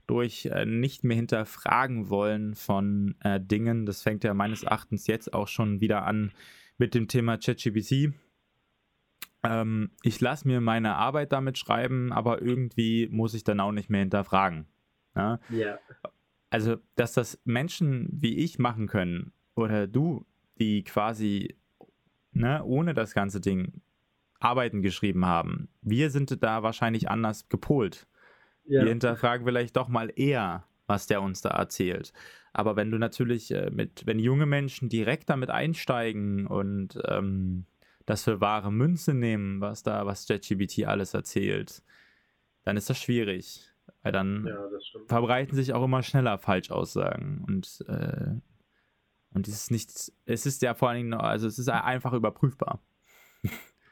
[0.07, 3.87] durch äh, nicht mehr hinterfragen wollen von äh, Dingen.
[3.87, 6.33] Das fängt ja meines Erachtens jetzt auch schon wieder an
[6.79, 8.13] mit dem Thema ChatGPT.
[9.43, 13.91] Ähm, ich lasse mir meine Arbeit damit schreiben, aber irgendwie muss ich dann auch nicht
[13.91, 14.67] mehr hinterfragen.
[15.15, 15.39] Ja?
[15.51, 15.79] ja.
[16.51, 20.27] Also, dass das Menschen wie ich machen können oder du,
[20.59, 21.57] die quasi
[22.33, 23.81] ne, ohne das ganze Ding
[24.41, 28.07] Arbeiten geschrieben haben, wir sind da wahrscheinlich anders gepolt.
[28.65, 28.83] Ja.
[28.83, 32.13] Wir hinterfragen vielleicht doch mal eher, was der uns da erzählt.
[32.53, 37.67] Aber wenn du natürlich äh, mit, wenn junge Menschen direkt damit einsteigen und ähm,
[38.09, 41.83] das für wahre Münze nehmen, was da, was ChatGPT alles erzählt,
[42.65, 43.71] dann ist das schwierig.
[44.03, 44.57] Weil dann ja,
[45.07, 47.45] verbreiten sich auch immer schneller Falschaussagen.
[47.47, 48.31] Und, äh,
[49.35, 49.91] und es ist nicht,
[50.25, 52.81] es ist ja vor allen Dingen, also es ist einfach überprüfbar.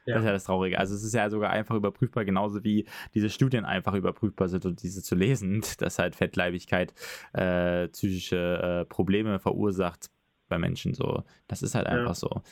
[0.07, 0.15] Ja.
[0.15, 0.79] Das ist ja das Traurige.
[0.79, 4.83] Also es ist ja sogar einfach überprüfbar, genauso wie diese Studien einfach überprüfbar sind und
[4.83, 6.95] diese zu lesen, dass halt Fettleibigkeit
[7.35, 10.09] äh, psychische äh, Probleme verursacht
[10.49, 10.95] bei Menschen.
[10.95, 12.43] So, das ist halt einfach so.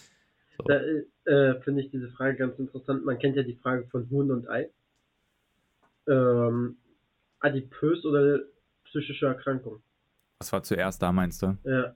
[0.56, 0.64] So.
[0.64, 0.80] Da
[1.30, 3.04] äh, finde ich diese Frage ganz interessant.
[3.04, 4.70] Man kennt ja die Frage von Huhn und Ei.
[6.06, 6.76] Ähm,
[7.40, 8.40] adipös oder
[8.84, 9.82] psychische Erkrankung?
[10.38, 11.56] Was war zuerst da, meinst du?
[11.64, 11.94] Ja.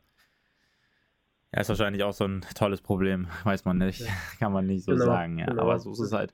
[1.54, 4.00] Ja, ist wahrscheinlich auch so ein tolles Problem, weiß man nicht.
[4.00, 4.12] Ja.
[4.38, 5.46] Kann man nicht so genau, sagen, ja.
[5.46, 5.62] Genau.
[5.62, 6.32] Aber so ist es halt,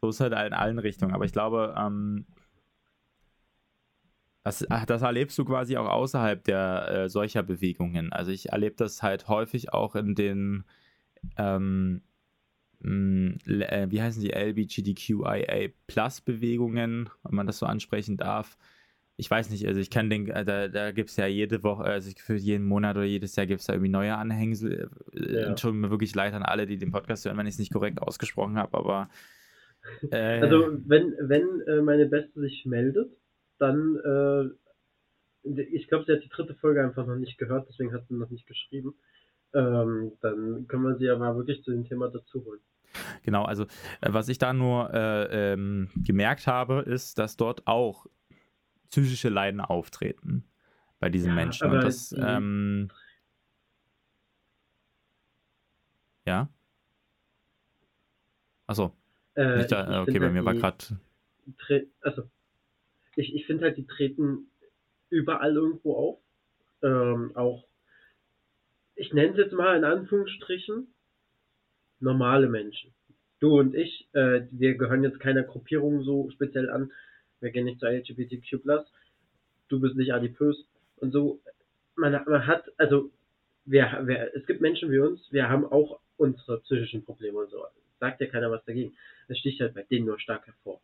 [0.00, 1.14] so ist es halt in allen Richtungen.
[1.14, 2.26] Aber ich glaube, ähm,
[4.44, 8.12] das, das erlebst du quasi auch außerhalb der äh, solcher Bewegungen.
[8.12, 10.64] Also ich erlebe das halt häufig auch in den
[11.36, 12.02] ähm,
[12.80, 18.56] mh, äh, wie heißen die LBGTQIA Plus Bewegungen, wenn man das so ansprechen darf
[19.20, 21.82] ich weiß nicht, also ich kann den, äh, da, da gibt es ja jede Woche,
[21.82, 24.90] also für jeden Monat oder jedes Jahr gibt es da irgendwie neue Anhängsel.
[25.12, 25.46] Äh, ja.
[25.48, 28.00] Entschuldigung mir wirklich leid an alle, die den Podcast hören, wenn ich es nicht korrekt
[28.00, 29.10] ausgesprochen habe, aber
[30.10, 33.10] Äh, also wenn, wenn meine Beste sich meldet,
[33.58, 34.44] dann äh,
[35.72, 38.30] ich glaube, sie hat die dritte Folge einfach noch nicht gehört, deswegen hat sie noch
[38.30, 38.94] nicht geschrieben.
[39.54, 42.60] Ähm, dann können wir sie aber wirklich zu dem Thema dazu holen.
[43.22, 43.64] Genau, also
[44.00, 48.06] äh, was ich da nur äh, ähm, gemerkt habe, ist, dass dort auch
[48.90, 50.44] psychische Leiden auftreten
[50.98, 51.70] bei diesen ja, Menschen.
[51.70, 52.88] Und das, die, ähm,
[56.26, 56.48] ja.
[58.66, 58.92] Achso.
[59.34, 60.84] Äh, da, okay, bei halt mir war gerade.
[62.00, 62.28] Also,
[63.16, 64.50] ich, ich finde halt, die treten
[65.10, 66.18] überall irgendwo auf.
[66.82, 67.67] Ähm, auch,
[68.98, 70.88] ich nenne es jetzt mal in Anführungsstrichen,
[72.00, 72.92] normale Menschen.
[73.40, 76.90] Du und ich, äh, wir gehören jetzt keiner Gruppierung so speziell an.
[77.40, 78.58] Wir gehen nicht zu LGBTQ+.
[79.68, 80.56] Du bist nicht adipös.
[80.96, 81.40] Und so,
[81.94, 83.10] man, man hat, also,
[83.64, 87.64] wir, wir, es gibt Menschen wie uns, wir haben auch unsere psychischen Probleme und so.
[88.00, 88.96] Sagt ja keiner was dagegen.
[89.28, 90.80] Es sticht halt bei denen nur stark hervor.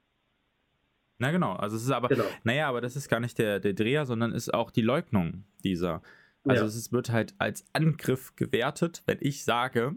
[1.18, 2.24] Na genau, also es ist aber, genau.
[2.44, 6.02] naja, aber das ist gar nicht der, der Dreher, sondern ist auch die Leugnung dieser.
[6.44, 6.68] Also ja.
[6.68, 9.94] es wird halt als Angriff gewertet, wenn ich sage,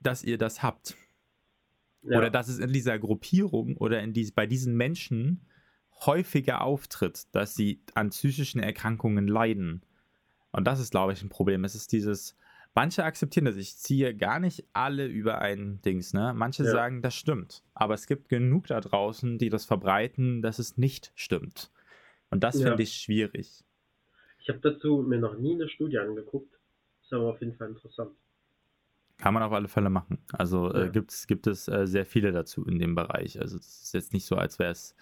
[0.00, 0.96] dass ihr das habt.
[2.02, 2.18] Ja.
[2.18, 5.46] Oder dass es in dieser Gruppierung oder in dies, bei diesen Menschen
[6.06, 9.82] häufiger auftritt, dass sie an psychischen Erkrankungen leiden.
[10.52, 11.64] Und das ist, glaube ich, ein Problem.
[11.64, 12.36] Es ist dieses,
[12.74, 13.56] manche akzeptieren das.
[13.56, 16.32] Ich ziehe gar nicht alle über ein Dings, ne?
[16.34, 16.70] Manche ja.
[16.70, 17.62] sagen, das stimmt.
[17.74, 21.70] Aber es gibt genug da draußen, die das verbreiten, dass es nicht stimmt.
[22.30, 22.68] Und das ja.
[22.68, 23.64] finde ich schwierig.
[24.44, 26.54] Ich habe dazu mir noch nie eine Studie angeguckt.
[27.02, 28.14] Ist aber auf jeden Fall interessant.
[29.16, 30.18] Kann man auf alle Fälle machen.
[30.34, 30.84] Also äh, ja.
[30.84, 33.40] äh, gibt's, gibt es äh, sehr viele dazu in dem Bereich.
[33.40, 34.94] Also es ist jetzt nicht so, als wäre es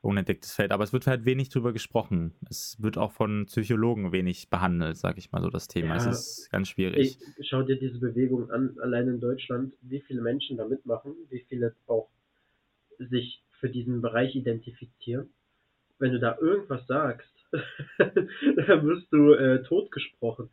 [0.00, 0.72] unentdecktes Feld.
[0.72, 2.32] Aber es wird halt wenig drüber gesprochen.
[2.48, 5.96] Es wird auch von Psychologen wenig behandelt, sag ich mal so, das Thema.
[5.96, 7.18] Ja, es ist ganz schwierig.
[7.38, 11.44] Ich, schau dir diese Bewegung an, allein in Deutschland, wie viele Menschen da mitmachen, wie
[11.48, 12.08] viele auch
[12.98, 15.28] sich für diesen Bereich identifizieren.
[15.98, 17.35] Wenn du da irgendwas sagst,
[17.98, 20.50] dann wirst du äh, totgesprochen.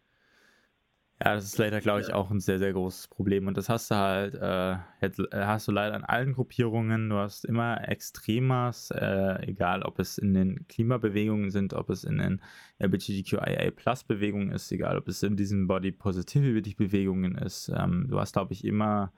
[1.23, 3.47] Ja, das ist leider, glaube ich, auch ein sehr, sehr großes Problem.
[3.47, 4.73] Und das hast du halt, äh,
[5.05, 7.09] äh, hast du leider an allen Gruppierungen.
[7.09, 12.17] Du hast immer Extremas, äh, egal ob es in den Klimabewegungen sind, ob es in
[12.17, 12.41] den
[12.79, 17.71] LGBTQIA-Plus-Bewegungen ist, egal ob es in diesen Body Positivity-Bewegungen ist.
[17.73, 19.13] Ähm, du hast, glaube ich, immer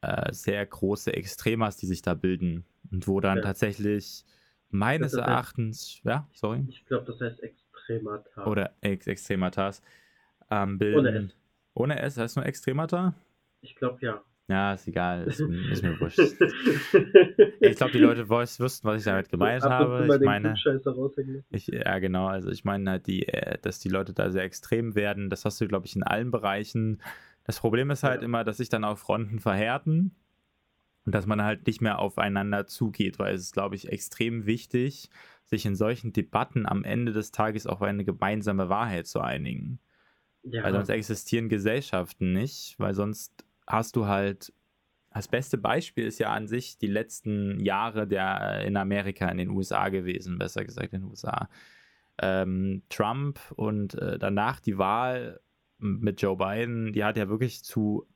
[0.00, 2.64] äh, sehr große Extremas, die sich da bilden.
[2.90, 3.42] Und wo dann ja.
[3.42, 4.24] tatsächlich
[4.70, 6.64] meines Erachtens, ja, sorry.
[6.68, 8.46] Ich glaube, das heißt Extremata.
[8.46, 9.82] Oder Ex Extrematas
[10.50, 10.98] ähm, bilden.
[10.98, 11.36] Ohne S.
[11.74, 13.14] Ohne S, heißt nur Extremata?
[13.60, 14.22] Ich glaube ja.
[14.48, 16.18] Ja, ist egal, ist, ist mir wurscht.
[17.60, 20.06] ich glaube, die Leute wüssten, was ich damit gemeint Ab habe.
[20.08, 20.54] Ich meine,
[21.50, 24.94] ich, ja genau, also ich meine halt, die, äh, dass die Leute da sehr extrem
[24.94, 25.30] werden.
[25.30, 27.02] Das hast du, glaube ich, in allen Bereichen.
[27.42, 28.24] Das Problem ist halt ja.
[28.24, 30.14] immer, dass sich dann auch Fronten verhärten
[31.06, 35.08] und dass man halt nicht mehr aufeinander zugeht, weil es ist, glaube ich, extrem wichtig,
[35.44, 39.78] sich in solchen Debatten am Ende des Tages auf eine gemeinsame Wahrheit zu einigen.
[40.42, 40.64] Ja.
[40.64, 44.52] Weil sonst existieren Gesellschaften nicht, weil sonst hast du halt.
[45.12, 49.48] Das beste Beispiel ist ja an sich die letzten Jahre der in Amerika, in den
[49.48, 51.48] USA gewesen, besser gesagt in den USA.
[52.20, 55.40] Ähm, Trump und äh, danach die Wahl
[55.78, 58.06] mit Joe Biden, die hat ja wirklich zu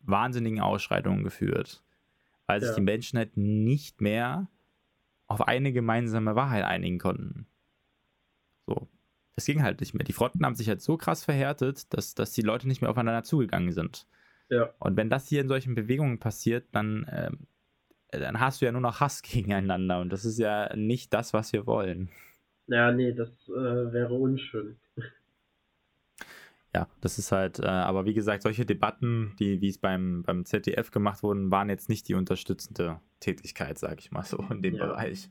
[0.00, 1.84] wahnsinnigen Ausschreitungen geführt,
[2.50, 2.74] weil sich ja.
[2.74, 4.48] die Menschen halt nicht mehr
[5.28, 7.46] auf eine gemeinsame Wahrheit einigen konnten.
[8.66, 8.88] So,
[9.36, 10.04] es ging halt nicht mehr.
[10.04, 13.22] Die Fronten haben sich halt so krass verhärtet, dass, dass die Leute nicht mehr aufeinander
[13.22, 14.08] zugegangen sind.
[14.48, 14.74] Ja.
[14.80, 17.30] Und wenn das hier in solchen Bewegungen passiert, dann, äh,
[18.18, 20.00] dann hast du ja nur noch Hass gegeneinander.
[20.00, 22.08] Und das ist ja nicht das, was wir wollen.
[22.66, 24.76] Ja, nee, das äh, wäre unschön.
[26.74, 30.44] Ja, das ist halt, äh, aber wie gesagt, solche Debatten, die, wie es beim, beim
[30.44, 34.76] ZDF gemacht wurden, waren jetzt nicht die unterstützende Tätigkeit, sag ich mal so, in dem
[34.76, 35.30] ja, Bereich.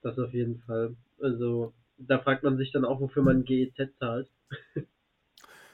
[0.00, 0.96] Das auf jeden Fall.
[1.20, 4.30] Also, da fragt man sich dann auch, wofür man GEZ zahlt.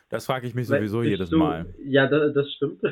[0.09, 1.73] Das frage ich mich sowieso jedes du, Mal.
[1.85, 2.83] Ja, das, das stimmt.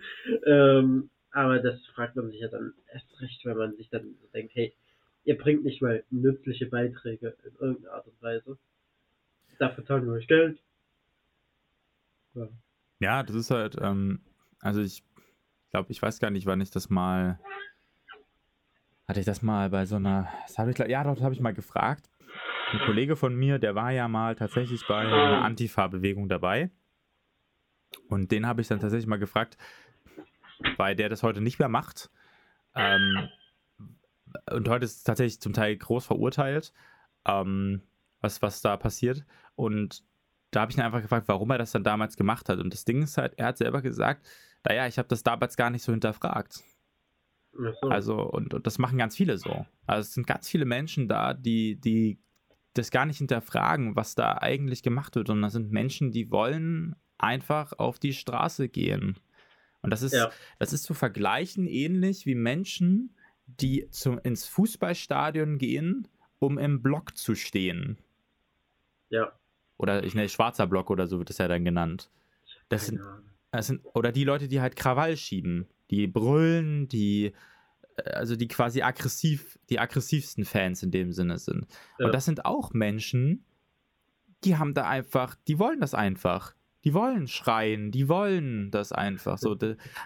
[0.46, 4.28] ähm, aber das fragt man sich ja dann erst recht, wenn man sich dann so
[4.32, 4.72] denkt, hey,
[5.24, 8.58] ihr bringt nicht mal nützliche Beiträge in irgendeiner Art und Weise.
[9.58, 10.60] Dafür zahlen wir euch Geld.
[13.00, 14.20] Ja, das ist halt, ähm,
[14.60, 15.04] also ich
[15.70, 17.38] glaube, ich weiß gar nicht, wann ich das mal,
[19.06, 21.54] hatte ich das mal bei so einer, das habe ich, ja, dort habe ich mal
[21.54, 22.10] gefragt,
[22.72, 26.70] ein Kollege von mir, der war ja mal tatsächlich bei einer Antifa-Bewegung dabei.
[28.08, 29.56] Und den habe ich dann tatsächlich mal gefragt,
[30.76, 32.10] weil der das heute nicht mehr macht.
[32.74, 33.28] Ähm,
[34.50, 36.74] und heute ist tatsächlich zum Teil groß verurteilt,
[37.24, 37.82] ähm,
[38.20, 39.24] was, was da passiert.
[39.54, 40.04] Und
[40.50, 42.58] da habe ich ihn einfach gefragt, warum er das dann damals gemacht hat.
[42.58, 44.26] Und das Ding ist halt, er hat selber gesagt,
[44.66, 46.62] naja, ich habe das damals gar nicht so hinterfragt.
[47.52, 47.88] so.
[47.88, 49.66] Also, und, und das machen ganz viele so.
[49.86, 52.18] Also es sind ganz viele Menschen da, die, die
[52.74, 55.30] das gar nicht hinterfragen, was da eigentlich gemacht wird.
[55.30, 59.18] Und das sind Menschen, die wollen einfach auf die Straße gehen.
[59.82, 60.30] Und das ist, Ja.
[60.58, 63.14] das ist zu vergleichen ähnlich wie Menschen,
[63.46, 66.06] die zum, ins Fußballstadion gehen,
[66.38, 67.98] um im Block zu stehen.
[69.08, 69.32] Ja.
[69.78, 72.10] Oder ich nenne schwarzer Block oder so wird das ja dann genannt.
[72.68, 73.00] Das sind,
[73.50, 77.32] das sind, oder die Leute, die halt Krawall schieben, die brüllen, die,
[77.96, 81.66] äh, also die quasi aggressiv, die aggressivsten Fans in dem Sinne sind.
[81.98, 82.06] Ja.
[82.06, 83.44] Und das sind auch Menschen,
[84.44, 86.54] die haben da einfach, die wollen das einfach.
[86.84, 89.38] Die wollen schreien, die wollen das einfach.
[89.38, 89.56] So,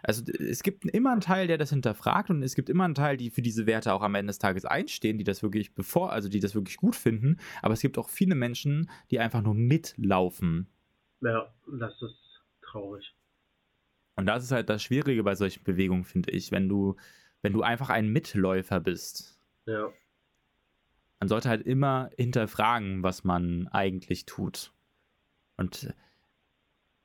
[0.03, 3.19] also es gibt immer einen Teil, der das hinterfragt und es gibt immer einen Teil,
[3.19, 6.31] die für diese Werte auch am Ende des Tages einstehen, die das wirklich bevor, also
[6.31, 7.39] die das wirklich gut finden.
[7.61, 10.67] Aber es gibt auch viele Menschen, die einfach nur mitlaufen.
[11.21, 13.15] Ja, das ist traurig.
[14.17, 16.97] Und das ist halt das Schwierige bei solchen Bewegungen, finde ich, wenn du,
[17.43, 19.39] wenn du einfach ein Mitläufer bist.
[19.67, 19.93] Ja.
[21.21, 24.73] Man sollte halt immer hinterfragen, was man eigentlich tut.
[25.57, 25.95] Und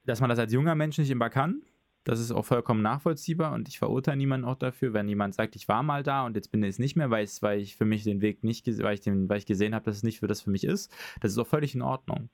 [0.08, 1.62] dass man das als junger Mensch nicht immer kann,
[2.08, 5.68] das ist auch vollkommen nachvollziehbar und ich verurteile niemanden auch dafür, wenn jemand sagt, ich
[5.68, 7.84] war mal da und jetzt bin ich es nicht mehr, weil, es, weil ich für
[7.84, 10.28] mich den Weg nicht, weil ich, den, weil ich gesehen habe, dass es nicht für
[10.28, 10.90] das für mich ist.
[11.20, 12.30] Das ist auch völlig in Ordnung.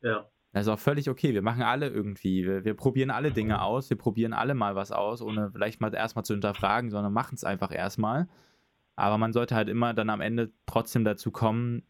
[0.00, 0.28] Ja.
[0.52, 1.34] Das ist auch völlig okay.
[1.34, 4.90] Wir machen alle irgendwie, wir, wir probieren alle Dinge aus, wir probieren alle mal was
[4.90, 8.28] aus, ohne vielleicht mal erstmal zu hinterfragen, sondern machen es einfach erstmal.
[8.96, 11.84] Aber man sollte halt immer dann am Ende trotzdem dazu kommen,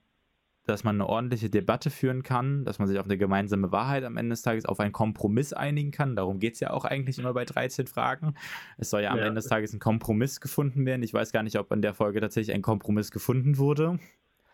[0.67, 4.17] dass man eine ordentliche Debatte führen kann, dass man sich auf eine gemeinsame Wahrheit am
[4.17, 6.15] Ende des Tages auf einen Kompromiss einigen kann.
[6.15, 8.35] Darum geht es ja auch eigentlich immer bei 13 Fragen.
[8.79, 9.25] Es soll ja am Ja.
[9.25, 11.03] Ende des Tages ein Kompromiss gefunden werden.
[11.03, 13.99] Ich weiß gar nicht, ob in der Folge tatsächlich ein Kompromiss gefunden wurde.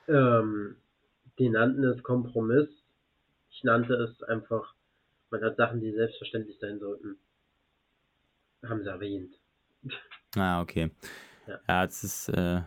[0.08, 0.76] Ähm,
[1.38, 2.68] die nannten es Kompromiss.
[3.50, 4.74] Ich nannte es einfach,
[5.30, 7.16] man hat Sachen, die selbstverständlich sein sollten.
[8.66, 9.34] Haben sie erwähnt.
[10.36, 10.90] Ah, okay.
[11.46, 11.60] Ja.
[11.68, 12.62] Ja, das ist, äh,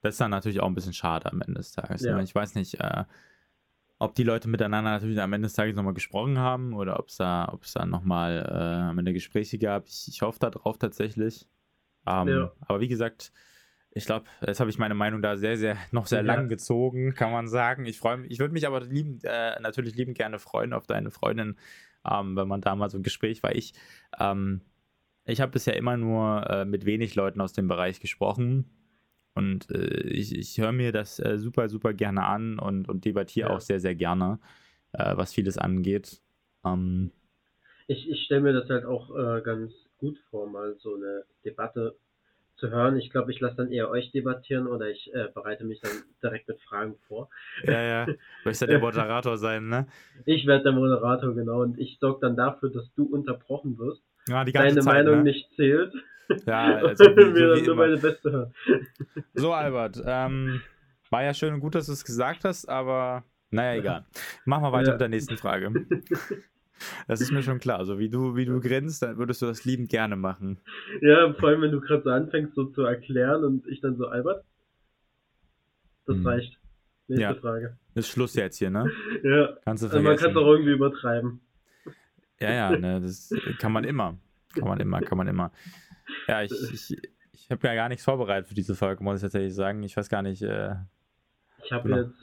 [0.00, 2.02] das ist dann natürlich auch ein bisschen schade am Ende des Tages.
[2.02, 2.16] Ja.
[2.16, 2.22] ne?
[2.22, 3.04] Ich weiß nicht, äh,
[3.98, 7.16] ob die Leute miteinander natürlich am Ende des Tages nochmal gesprochen haben oder ob es
[7.16, 9.88] da, da nochmal äh, am Ende Gespräche gab.
[9.88, 11.48] Ich, ich hoffe darauf tatsächlich.
[12.06, 12.52] Ähm, Ja.
[12.60, 13.32] Aber wie gesagt,
[13.90, 16.26] ich glaube, jetzt habe ich meine Meinung da sehr, sehr, noch sehr Ja.
[16.34, 17.86] lang gezogen, kann man sagen.
[17.86, 21.10] Ich freue mich, ich würde mich aber lieben, äh, natürlich lieben gerne freuen auf deine
[21.10, 21.56] Freundin,
[22.08, 23.72] ähm, wenn man da mal so ein Gespräch, weil ich,
[24.20, 24.60] ähm,
[25.24, 28.70] ich habe bisher immer nur äh, mit wenig Leuten aus dem Bereich gesprochen.
[29.38, 33.48] Und äh, ich, ich höre mir das äh, super, super gerne an und, und debattiere
[33.48, 33.54] Ja.
[33.54, 34.40] auch sehr, sehr gerne,
[34.92, 36.22] äh, was vieles angeht.
[36.64, 37.12] Ähm,
[37.86, 41.96] Ich, ich stelle mir das halt auch äh, ganz gut vor, mal so eine Debatte
[42.56, 42.96] zu hören.
[42.98, 46.48] Ich glaube, ich lasse dann eher euch debattieren oder ich äh, bereite mich dann direkt
[46.48, 47.30] mit Fragen vor.
[47.62, 48.10] ja, ja.
[48.44, 49.86] Möchtest ja der Moderator sein, ne?
[50.26, 54.44] Ich werde der Moderator, genau, und ich sorge dann dafür, dass du unterbrochen wirst, Ja,
[54.44, 55.24] die ganze deine Zeit, Meinung ne?
[55.24, 55.92] nicht zählt.
[56.46, 57.74] Ja, also wie, wie nur immer.
[57.74, 58.52] meine Beste
[59.34, 60.60] so, Albert, ähm,
[61.10, 64.04] war ja schön und gut, dass du es gesagt hast, aber naja, egal.
[64.44, 64.92] Machen wir weiter Ja.
[64.92, 65.72] mit der nächsten Frage.
[67.08, 67.78] Das ist mir schon klar.
[67.80, 70.60] Also wie du, wie du grinst, dann würdest du das liebend gerne machen.
[71.00, 74.06] Ja, vor allem, wenn du gerade so anfängst, so zu erklären und ich dann so,
[74.06, 74.44] Albert,
[76.06, 76.26] das Hm.
[76.26, 76.56] reicht.
[77.08, 77.34] Nächste Ja.
[77.34, 77.76] Frage.
[77.94, 78.88] Das ist Schluss jetzt hier, ne?
[79.24, 81.40] Ja, Kannst du also man kann es auch irgendwie übertreiben.
[82.38, 84.16] Ja, ja, ne, das kann man immer.
[84.54, 85.50] Kann man immer, kann man immer.
[86.26, 86.96] Ja, ich, ich,
[87.32, 89.82] ich habe ja gar nichts vorbereitet für diese Folge, muss ich tatsächlich sagen.
[89.82, 90.42] Ich weiß gar nicht.
[90.42, 90.74] Äh,
[91.64, 92.02] Ich habe Genau.
[92.02, 92.22] jetzt,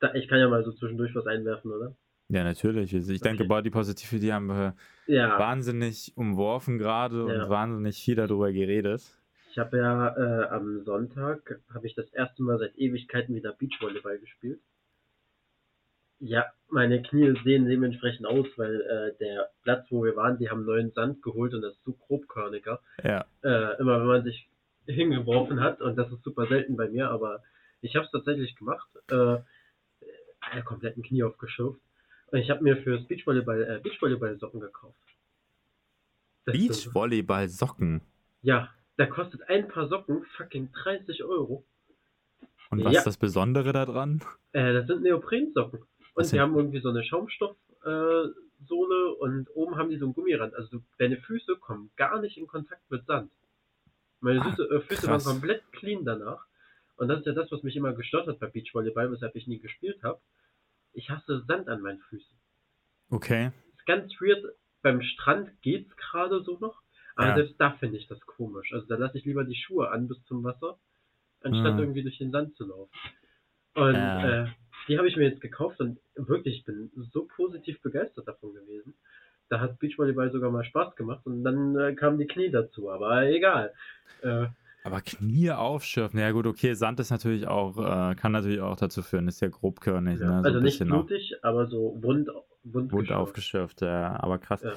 [0.00, 1.94] da, ich kann ja mal so zwischendurch was einwerfen, oder?
[2.28, 2.92] ja, natürlich.
[2.92, 3.48] Ich ich denke, Okay.
[3.48, 4.74] Body Positivity haben wir
[5.06, 7.44] Ja, wahnsinnig umworfen gerade Ja.
[7.44, 9.02] und wahnsinnig viel darüber geredet.
[9.50, 14.18] ich habe ja äh, am Sonntag, habe ich das erste Mal seit Ewigkeiten wieder Beachvolleyball
[14.18, 14.60] gespielt.
[16.18, 20.64] Ja, meine Knie sehen dementsprechend aus, weil äh, der Platz, wo wir waren, die haben
[20.64, 22.80] neuen Sand geholt und das ist so grobkörniger.
[23.04, 24.48] Ja, äh, immer wenn man sich
[24.86, 27.42] hingeworfen hat und das ist super selten bei mir, aber
[27.82, 31.80] ich habe es tatsächlich gemacht, äh, äh, kompletten Knie aufgeschürft
[32.28, 34.96] und ich habe mir fürs Beachvolleyball äh, Beachvolleyball Socken gekauft.
[36.46, 38.00] Das ist so- Beachvolleyball-Socken.
[38.42, 41.64] Ja, da kostet ein paar Socken fucking 30 Euro.
[42.70, 42.98] Und was Ja.
[43.00, 44.22] ist das Besondere daran?
[44.52, 45.80] Äh, das sind Neoprensocken
[46.16, 48.24] und die haben irgendwie so eine Schaumstoff äh,
[49.20, 50.54] und oben haben die so einen Gummirand.
[50.54, 53.30] Also deine Füße kommen gar nicht in Kontakt mit Sand.
[54.20, 56.44] Meine Ah, Füße, äh, Füße waren komplett clean danach.
[56.96, 59.58] Und das ist ja das, was mich immer gestört hat bei Beachvolleyball, weshalb ich nie
[59.60, 60.20] gespielt habe.
[60.94, 62.34] Ich hasse Sand an meinen Füßen.
[63.10, 63.50] Okay.
[63.76, 64.42] Ist ganz weird.
[64.82, 66.80] Beim Strand geht's gerade so noch,
[67.16, 67.34] aber Ja.
[67.34, 68.72] selbst da finde ich das komisch.
[68.72, 70.78] Also da lasse ich lieber die Schuhe an bis zum Wasser,
[71.42, 71.80] anstatt Mhm.
[71.80, 72.90] irgendwie durch den Sand zu laufen.
[73.74, 74.44] Und Ja.
[74.44, 74.48] äh,
[74.88, 78.94] die habe ich mir jetzt gekauft und wirklich, ich bin so positiv begeistert davon gewesen.
[79.48, 83.22] da hat Beachvolleyball sogar mal Spaß gemacht und dann äh, kamen die Knie dazu, aber
[83.26, 83.72] egal.
[84.22, 84.46] Äh,
[84.82, 89.02] aber Knie aufschürfen, ja gut, okay, Sand ist natürlich auch, äh, kann natürlich auch dazu
[89.02, 90.20] führen, ist ja grobkörnig.
[90.20, 90.42] Ja, ne?
[90.42, 92.28] so also nicht blutig, auch, aber so wund,
[92.62, 94.62] wund, wund aufgeschürft, ja, aber krass.
[94.62, 94.72] Ja.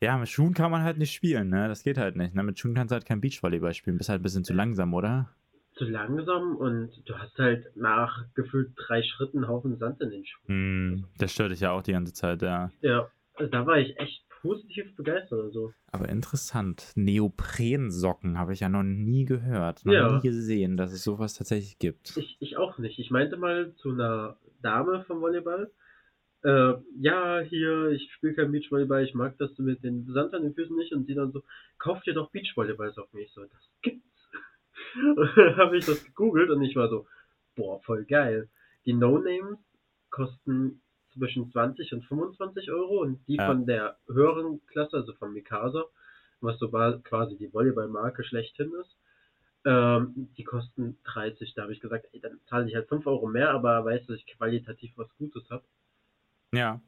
[0.00, 0.18] ja.
[0.18, 1.68] mit Schuhen kann man halt nicht spielen, ne?
[1.68, 2.34] Das geht halt nicht.
[2.34, 2.42] Ne?
[2.42, 3.96] Mit Schuhen kannst du halt kein Beachvolleyball spielen.
[3.96, 5.30] Bist halt ein bisschen zu langsam, oder?
[5.76, 10.24] Zu langsam und du hast halt nach gefühlt drei Schritten einen Haufen Sand in den
[10.24, 10.94] Schuhen.
[10.94, 12.70] Mm, das stört dich ja auch die ganze Zeit, ja.
[12.80, 15.40] Ja, also da war ich echt positiv begeistert.
[15.40, 15.72] Also.
[15.92, 16.92] Aber interessant.
[16.94, 20.16] Neoprensocken habe ich ja noch nie gehört, noch ja.
[20.16, 22.16] nie gesehen, dass es sowas tatsächlich gibt.
[22.16, 22.98] Ich, ich auch nicht.
[22.98, 25.70] Ich meinte mal zu einer Dame vom Volleyball,
[26.42, 30.54] äh, ja, hier, ich spiele kein Beachvolleyball, ich mag das mit den Sand an den
[30.54, 30.92] Füßen nicht.
[30.92, 31.42] Und sie dann so,
[31.78, 33.18] kauf dir doch Beachvolleyball-Socken.
[33.18, 34.06] Ich so, das gibt's.
[35.16, 37.06] und dann habe ich das gegoogelt und ich war so,
[37.54, 38.48] boah, voll geil.
[38.84, 39.58] Die No-Names
[40.10, 40.80] kosten
[41.12, 43.46] zwischen 20 und 25 Euro und die ja.
[43.46, 45.84] von der höheren Klasse, also von Mikasa,
[46.40, 48.96] was so quasi die Volleyball-Marke schlechthin ist,
[49.64, 51.54] ähm, die kosten 30.
[51.54, 54.16] Da habe ich gesagt, ey, dann zahle ich halt 5 Euro mehr, aber weiß, dass
[54.16, 55.64] ich qualitativ was Gutes habe.
[56.52, 56.80] Ja.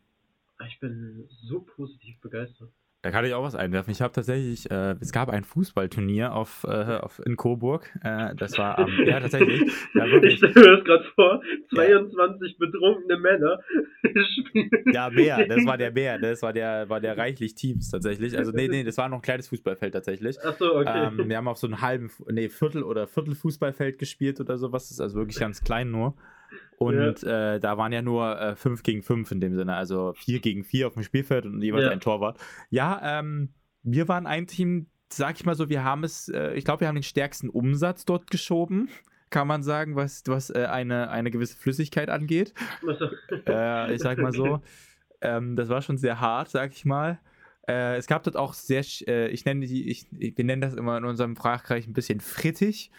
[0.66, 2.70] Ich bin so positiv begeistert.
[3.02, 3.92] Da kann ich auch was einwerfen.
[3.92, 7.88] Ich habe tatsächlich, äh, es gab ein Fußballturnier auf, äh, auf in Coburg.
[8.02, 9.62] Äh, das war am, ja tatsächlich.
[9.94, 10.34] Ja, wirklich.
[10.34, 11.40] Ich stelle mir das gerade vor,
[11.74, 12.56] 22 ja.
[12.58, 13.60] betrunkene Männer
[14.02, 14.70] spielen.
[14.92, 18.36] Ja, Bär, das war der Bär, das war der, war der reichlich Teams tatsächlich.
[18.36, 20.36] Also nee, nee, das war noch ein kleines Fußballfeld tatsächlich.
[20.44, 21.06] Ach so, okay.
[21.06, 24.84] Ähm, wir haben auf so einem halben, nee, Viertel oder Viertelfußballfeld gespielt oder sowas.
[24.84, 26.14] Das ist also wirklich ganz klein nur.
[26.78, 27.54] Und ja.
[27.54, 30.64] äh, da waren ja nur äh, 5 gegen 5 in dem Sinne, also 4 gegen
[30.64, 31.90] 4 auf dem Spielfeld und jeweils ja.
[31.90, 32.38] ein Torwart.
[32.70, 33.50] Ja, ähm,
[33.82, 36.88] wir waren ein Team, sag ich mal so, wir haben es, äh, ich glaube, wir
[36.88, 38.88] haben den stärksten Umsatz dort geschoben,
[39.30, 42.54] kann man sagen, was, was äh, eine, eine gewisse Flüssigkeit angeht.
[43.46, 44.60] Äh, ich sag mal so.
[45.20, 47.18] Ähm, das war schon sehr hart, sag ich mal.
[47.66, 51.04] Äh, es gab dort auch sehr, ich nenne die, ich, wir nennen das immer in
[51.04, 52.90] unserem Sprachreich ein bisschen frittig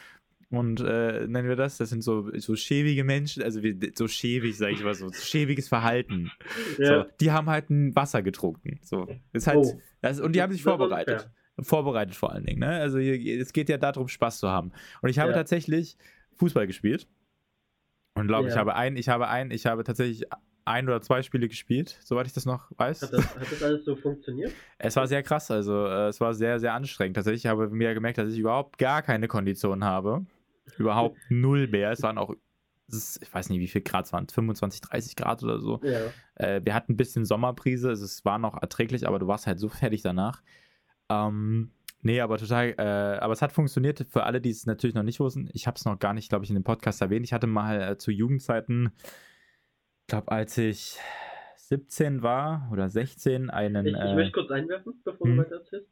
[0.51, 1.77] und äh, nennen wir das.
[1.77, 5.67] Das sind so, so schäbige Menschen, also wie, so schäbig, sage ich mal so, schäbiges
[5.67, 6.31] Verhalten.
[6.77, 7.03] Ja.
[7.03, 8.79] So, die haben halt ein Wasser getrunken.
[8.83, 9.81] So, ist halt, oh.
[10.01, 11.29] das, und die haben sich vorbereitet.
[11.59, 12.59] Vorbereitet vor allen Dingen.
[12.59, 12.79] Ne?
[12.79, 14.71] Also hier, es geht ja darum, Spaß zu haben.
[15.01, 15.35] Und ich habe ja.
[15.35, 15.97] tatsächlich
[16.35, 17.07] Fußball gespielt.
[18.13, 18.53] Und glaube, ja.
[18.53, 20.25] ich habe ein, ich habe ein, ich habe tatsächlich
[20.63, 23.01] ein oder zwei Spiele gespielt, soweit ich das noch weiß.
[23.01, 24.53] Hat das, hat das alles so funktioniert?
[24.77, 27.15] Es war sehr krass, also äh, es war sehr, sehr anstrengend.
[27.15, 30.25] Tatsächlich habe ich mir gemerkt, dass ich überhaupt gar keine Kondition habe.
[30.77, 31.91] Überhaupt null mehr.
[31.91, 32.33] Es waren auch,
[32.87, 35.79] ich weiß nicht, wie viel Grad es waren, 25, 30 Grad oder so.
[35.83, 35.99] Ja.
[36.35, 39.59] Äh, wir hatten ein bisschen Sommerprise, also es war noch erträglich, aber du warst halt
[39.59, 40.41] so fertig danach.
[41.09, 45.03] Ähm, nee, aber total, äh, aber es hat funktioniert für alle, die es natürlich noch
[45.03, 45.49] nicht wussten.
[45.53, 47.25] Ich habe es noch gar nicht, glaube ich, in dem Podcast erwähnt.
[47.25, 48.91] Ich hatte mal äh, zu Jugendzeiten,
[50.01, 50.97] ich glaube, als ich
[51.69, 53.85] 17 war oder 16, einen.
[53.85, 55.35] Ich, ich äh, möchte kurz einwerfen, bevor hm.
[55.35, 55.87] du weiter erzählst.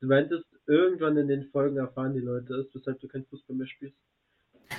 [0.00, 3.66] Du meintest, irgendwann in den Folgen erfahren die Leute es, weshalb du kein Fußball mehr
[3.66, 3.98] spielst.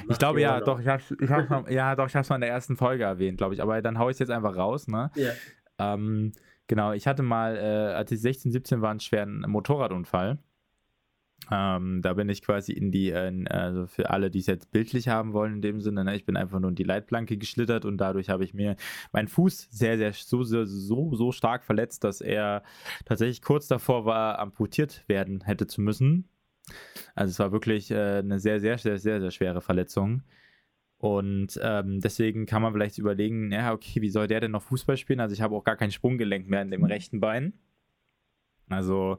[0.10, 2.42] Ich glaube ja, doch, ich hab's, ich hab's mal, ja, doch, ich hab's mal in
[2.42, 3.62] der ersten Folge erwähnt, glaube ich.
[3.62, 5.12] Aber dann hau ich es jetzt einfach raus, ne?
[5.16, 5.32] Ja.
[5.80, 6.32] Ähm,
[6.68, 10.40] genau, ich hatte mal, äh, als ich 16, 17 war, einen schweren Motorradunfall.
[11.50, 15.08] Ähm, da bin ich quasi in die, äh, also für alle, die es jetzt bildlich
[15.08, 17.98] haben wollen in dem Sinne, ne, ich bin einfach nur in die Leitplanke geschlittert und
[17.98, 18.76] dadurch habe ich mir
[19.12, 22.64] meinen Fuß sehr, sehr, so, so, so stark verletzt, dass er
[23.06, 26.30] tatsächlich kurz davor war, amputiert werden hätte zu müssen.
[27.16, 30.24] Also es war wirklich äh, eine sehr, sehr, sehr, sehr, sehr schwere Verletzung.
[30.98, 34.98] Und ähm, deswegen kann man vielleicht überlegen, ja, okay, wie soll der denn noch Fußball
[34.98, 35.20] spielen?
[35.20, 37.54] Also ich habe auch gar kein Sprunggelenk mehr in dem rechten Bein.
[38.70, 39.18] Also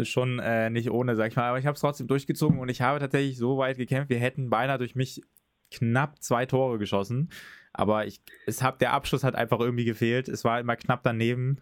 [0.00, 1.48] schon äh, nicht ohne, sag ich mal.
[1.48, 4.08] Aber ich habe es trotzdem durchgezogen und ich habe tatsächlich so weit gekämpft.
[4.08, 5.22] Wir hätten beinahe durch mich
[5.70, 7.30] knapp zwei Tore geschossen.
[7.72, 10.28] Aber ich, es hat, der Abschluss hat einfach irgendwie gefehlt.
[10.28, 11.60] Es war immer knapp daneben.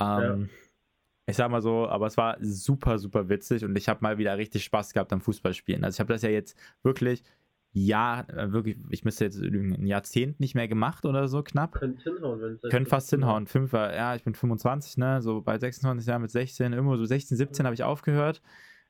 [0.00, 0.48] Ähm, ja.
[1.28, 4.36] Ich sag mal so, aber es war super, super witzig und ich habe mal wieder
[4.38, 5.84] richtig Spaß gehabt am Fußballspielen.
[5.84, 7.22] Also ich habe das ja jetzt wirklich
[7.72, 11.72] ja, äh, wirklich, ich müsste jetzt ein Jahrzehnt nicht mehr gemacht oder so knapp.
[11.72, 13.46] Könnte hinhauen, wenn es Könnte fast hinhauen.
[13.46, 17.36] Fünfer, ja, ich bin 25, ne, so bei 26 Jahren mit 16, irgendwo so 16,
[17.36, 18.40] 17 habe ich aufgehört.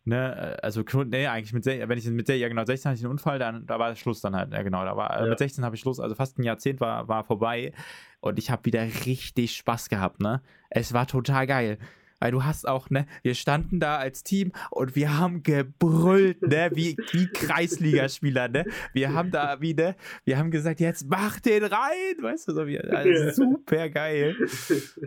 [0.04, 3.12] Ne, äh, also, nee, eigentlich mit, wenn ich mit ja genau 16 hatte ich einen
[3.12, 5.28] Unfall, dann, da war Schluss dann halt, ja genau, da war, äh, ja.
[5.30, 7.72] mit 16 habe ich Schluss, also fast ein Jahrzehnt war, war vorbei
[8.20, 10.40] und ich habe wieder richtig Spaß gehabt, ne.
[10.70, 11.78] Es war total geil.
[12.20, 16.70] Weil du hast auch, ne, wir standen da als Team und wir haben gebrüllt, ne,
[16.74, 18.64] wie, wie Kreisligaspieler, ne.
[18.92, 22.66] Wir haben da wie, ne, wir haben gesagt, jetzt mach den rein, weißt du, so
[22.66, 24.36] wie, also super geil.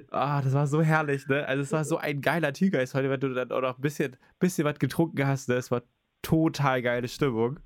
[0.10, 1.46] Ah, das war so herrlich, ne.
[1.46, 4.16] Also es war so ein geiler Tigergeist heute, wenn du dann auch noch ein bisschen,
[4.40, 5.56] bisschen was getrunken hast, ne.
[5.56, 5.84] Es war
[6.22, 7.60] total geile Stimmung.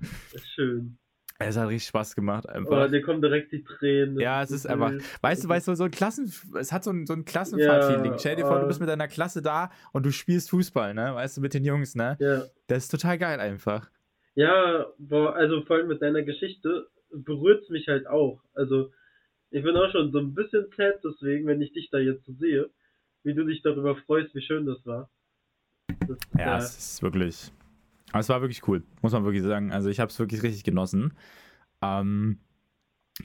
[0.54, 0.98] Schön.
[1.38, 2.90] Es hat richtig Spaß gemacht, Oh, einfach.
[2.90, 4.18] dir kommen direkt die Tränen.
[4.18, 7.06] Ja, es ist einfach, weißt du, weißt du, so ein Klassen, es hat so ein,
[7.06, 8.12] so ein Klassenfahrt-Feeling.
[8.12, 8.68] Ja, Stell dir vor, du oh.
[8.68, 11.14] bist mit deiner Klasse da und du spielst Fußball, ne?
[11.14, 12.16] Weißt du, mit den Jungs, ne?
[12.20, 12.44] Ja.
[12.68, 13.90] Das ist total geil einfach.
[14.34, 18.40] Ja, boah, also vor allem mit deiner Geschichte berührt es mich halt auch.
[18.54, 18.90] Also,
[19.50, 22.32] ich bin auch schon so ein bisschen sad deswegen, wenn ich dich da jetzt so
[22.34, 22.70] sehe,
[23.22, 25.10] wie du dich darüber freust, wie schön das war.
[26.06, 27.52] Das, Ja, äh, es ist wirklich.
[28.16, 29.72] Aber es war wirklich cool, muss man wirklich sagen.
[29.72, 31.12] Also ich habe es wirklich richtig genossen.
[31.82, 32.38] Ähm,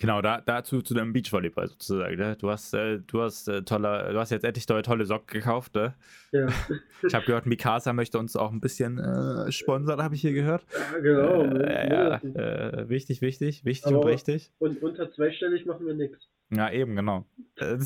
[0.01, 2.17] genau, da, dazu zu deinem Beachvolleyball sozusagen.
[2.17, 2.35] Ne?
[2.35, 5.75] Du hast, äh, du hast äh, toller, du hast jetzt endlich neue tolle Socken gekauft.
[5.75, 5.95] Ne?
[6.33, 6.47] ja.
[7.07, 10.65] Ich habe gehört, Mikasa möchte uns auch ein bisschen äh, sponsern, habe ich hier gehört.
[10.93, 11.43] ja, genau.
[11.45, 14.51] äh, ja, äh, wichtig, wichtig, wichtig Aber- und richtig.
[14.59, 16.27] Und unter zweistellig machen wir nichts.
[16.53, 17.25] Ja, eben, genau.
[17.61, 17.79] Unter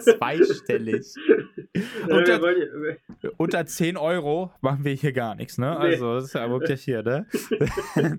[0.00, 1.06] zweistellig.
[2.08, 2.40] Unter-
[3.36, 5.76] Unter 10 Euro machen wir hier gar nichts, ne?
[5.76, 7.26] Also, das ist ja wirklich hier, ne?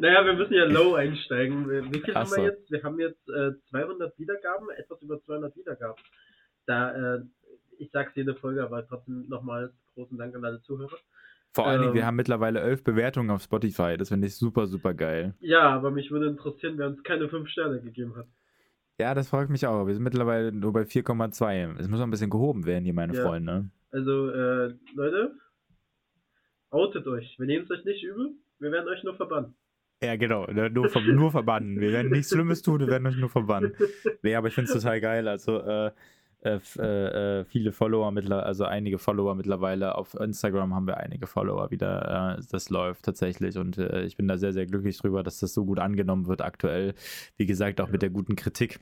[0.00, 1.68] naja, wir müssen ja low einsteigen.
[1.92, 2.70] Wie viel Ach haben wir jetzt?
[2.70, 6.02] Wir haben jetzt äh, 200 Wiedergaben, etwas über 200 Wiedergaben.
[6.66, 7.20] Da, äh,
[7.78, 10.96] ich sag's jede Folge, aber trotzdem nochmal großen Dank an alle Zuhörer.
[11.52, 11.96] Vor allen Dingen, Ähm.
[11.96, 13.96] wir haben mittlerweile elf Bewertungen auf Spotify.
[13.96, 15.34] Das finde ich super, super geil.
[15.40, 18.26] Ja, aber mich würde interessieren, wer uns keine 5 Sterne gegeben hat.
[19.00, 19.86] Ja, das freut mich auch.
[19.86, 21.78] Wir sind mittlerweile nur bei 4,2.
[21.80, 23.22] Es muss noch ein bisschen gehoben werden hier, meine Ja.
[23.22, 23.70] Freunde.
[23.90, 25.34] Also, äh, Leute,
[26.70, 27.36] outet euch.
[27.38, 29.54] Wir nehmen es euch nicht übel, wir werden euch nur verbannen.
[30.02, 30.46] Ja, genau.
[30.46, 31.80] ne, Nur, ver nur verbannen.
[31.80, 33.74] Wir werden nichts Schlimmes tun, wir werden euch nur verbannen.
[34.22, 35.26] Nee, aber ich finde es total geil.
[35.28, 35.92] Also, äh,
[36.44, 39.96] äh, äh, äh, viele Follower mittlerweile, also einige Follower mittlerweile.
[39.96, 42.36] Auf Instagram haben wir einige Follower wieder.
[42.38, 45.64] Äh, das läuft tatsächlich und ich bin da sehr, sehr glücklich drüber, dass das so
[45.64, 46.94] gut angenommen wird aktuell.
[47.36, 48.80] Wie gesagt, auch mit der guten Kritik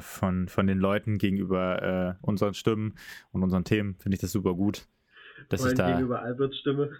[0.00, 2.94] von, von den Leuten gegenüber unseren Stimmen
[3.30, 4.86] und unseren Themen finde ich das super gut.
[5.48, 5.88] Dass ich da.
[5.88, 6.90] gegenüber Alberts Stimme.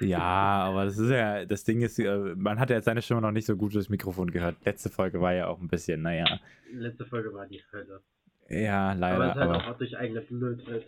[0.00, 0.20] Ja,
[0.68, 3.46] aber das ist ja, das Ding ist, man hat ja jetzt seine Stimme noch nicht
[3.46, 4.56] so gut durchs Mikrofon gehört.
[4.64, 6.40] Letzte Folge war ja auch ein bisschen, naja.
[6.72, 8.00] Letzte Folge war die Hölle.
[8.48, 9.24] Ja, aber leider.
[9.30, 10.86] es ist halt Aber, auch durch eigene Blödheit.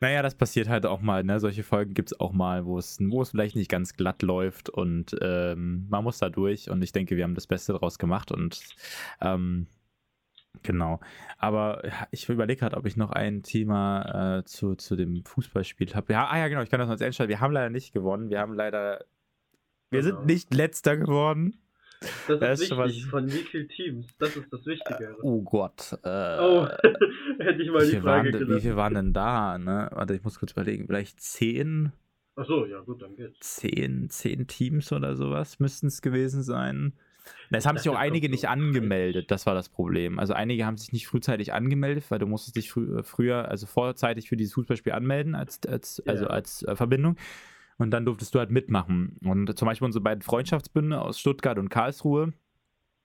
[0.00, 1.38] naja, das passiert halt auch mal, ne?
[1.40, 4.68] Solche Folgen gibt es auch mal, wo es, wo es vielleicht nicht ganz glatt läuft
[4.70, 8.32] und ähm, man muss da durch und ich denke, wir haben das Beste draus gemacht
[8.32, 8.60] und
[9.20, 9.66] ähm,
[10.62, 10.98] genau.
[11.38, 16.12] Aber ich überlege gerade, ob ich noch ein Thema äh, zu, zu dem Fußballspiel habe.
[16.12, 17.28] Ja, ah ja, genau, ich kann das noch als Endstand.
[17.28, 18.30] Wir haben leider nicht gewonnen.
[18.30, 19.04] Wir haben leider.
[19.92, 20.16] Wir Genau.
[20.18, 21.56] sind nicht letzter geworden.
[22.00, 22.78] Das ist Das wichtig.
[22.78, 24.06] was- Von wie vielen Teams?
[24.18, 25.16] Das ist das Wichtige.
[25.22, 25.98] Oh Gott.
[26.02, 26.66] Äh, oh,
[27.38, 28.62] hätte ich mal wie, die waren, Frage denn- wie gelassen.
[28.62, 29.58] viel waren denn da?
[29.58, 29.90] Ne?
[29.92, 30.86] Warte, ich muss kurz überlegen.
[30.86, 31.92] Vielleicht zehn,
[32.36, 33.56] Achso, ja gut, dann geht's.
[33.56, 36.94] zehn, zehn Teams oder sowas müssten es gewesen sein.
[37.50, 40.18] Na, Es haben sich auch einige kommt nicht so angemeldet, das war das Problem.
[40.18, 44.30] Also einige haben sich nicht frühzeitig angemeldet, weil du musstest dich frü früher, also vorzeitig
[44.30, 46.30] für dieses Fußballspiel anmelden, als, als, also Ja.
[46.30, 47.16] als äh, Verbindung.
[47.80, 49.16] Und dann durftest du halt mitmachen.
[49.24, 52.34] Und zum Beispiel unsere beiden Freundschaftsbünde aus Stuttgart und Karlsruhe,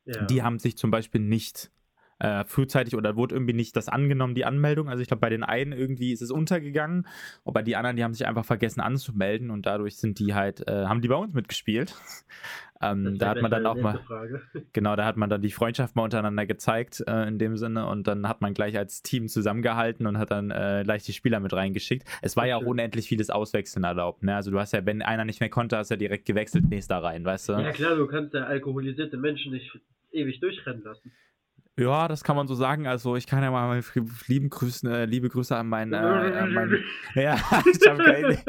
[0.05, 0.25] Ja.
[0.25, 1.71] die haben sich zum Beispiel nicht
[2.19, 4.89] äh, frühzeitig oder wurde irgendwie nicht das angenommen, die Anmeldung.
[4.89, 7.07] Also ich glaube, bei den einen irgendwie ist es untergegangen,
[7.43, 10.67] und bei die anderen, die haben sich einfach vergessen anzumelden und dadurch sind die halt,
[10.67, 11.93] äh, haben die bei uns mitgespielt.
[12.81, 14.41] ähm, da hat man dann auch mal, Frage.
[14.73, 18.07] genau, da hat man dann die Freundschaft mal untereinander gezeigt äh, in dem Sinne und
[18.07, 21.53] dann hat man gleich als Team zusammengehalten und hat dann äh, gleich die Spieler mit
[21.53, 22.07] reingeschickt.
[22.21, 24.23] Es war ja auch unendlich vieles Auswechseln erlaubt.
[24.23, 24.35] Ne?
[24.35, 26.97] Also du hast ja, wenn einer nicht mehr konnte, hast du ja direkt gewechselt, nächster
[26.97, 27.53] rein, weißt du?
[27.53, 29.77] Ja klar, du kannst ja alkoholisierte Menschen nicht
[30.11, 31.11] ewig durchrennen lassen.
[31.77, 32.87] Ja, das kann man so sagen.
[32.87, 36.53] Also ich kann ja mal meine lieben Grüßen, äh, liebe Grüße an meinen, äh, an
[36.53, 36.83] meinen
[37.15, 38.43] ja, ich habe keine,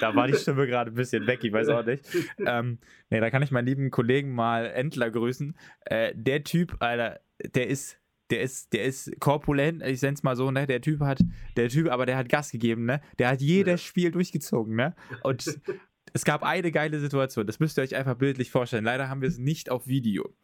[0.00, 2.04] da war die Stimme gerade ein bisschen weg, ich weiß auch nicht.
[2.44, 5.56] Ähm, nee, da kann ich meinen lieben Kollegen mal Endler grüßen.
[5.86, 7.20] Äh, der Typ, Alter,
[7.54, 7.98] der ist,
[8.30, 10.66] der ist, der ist korpulent, ich nenn's mal so, ne?
[10.66, 11.20] Der Typ hat,
[11.56, 13.00] der Typ, aber der hat Gas gegeben, ne?
[13.18, 13.86] Der hat jedes Ja.
[13.86, 14.94] Spiel durchgezogen, ne?
[15.22, 15.58] Und
[16.12, 18.84] es gab eine geile Situation, das müsst ihr euch einfach bildlich vorstellen.
[18.84, 20.34] Leider haben wir es nicht auf Video.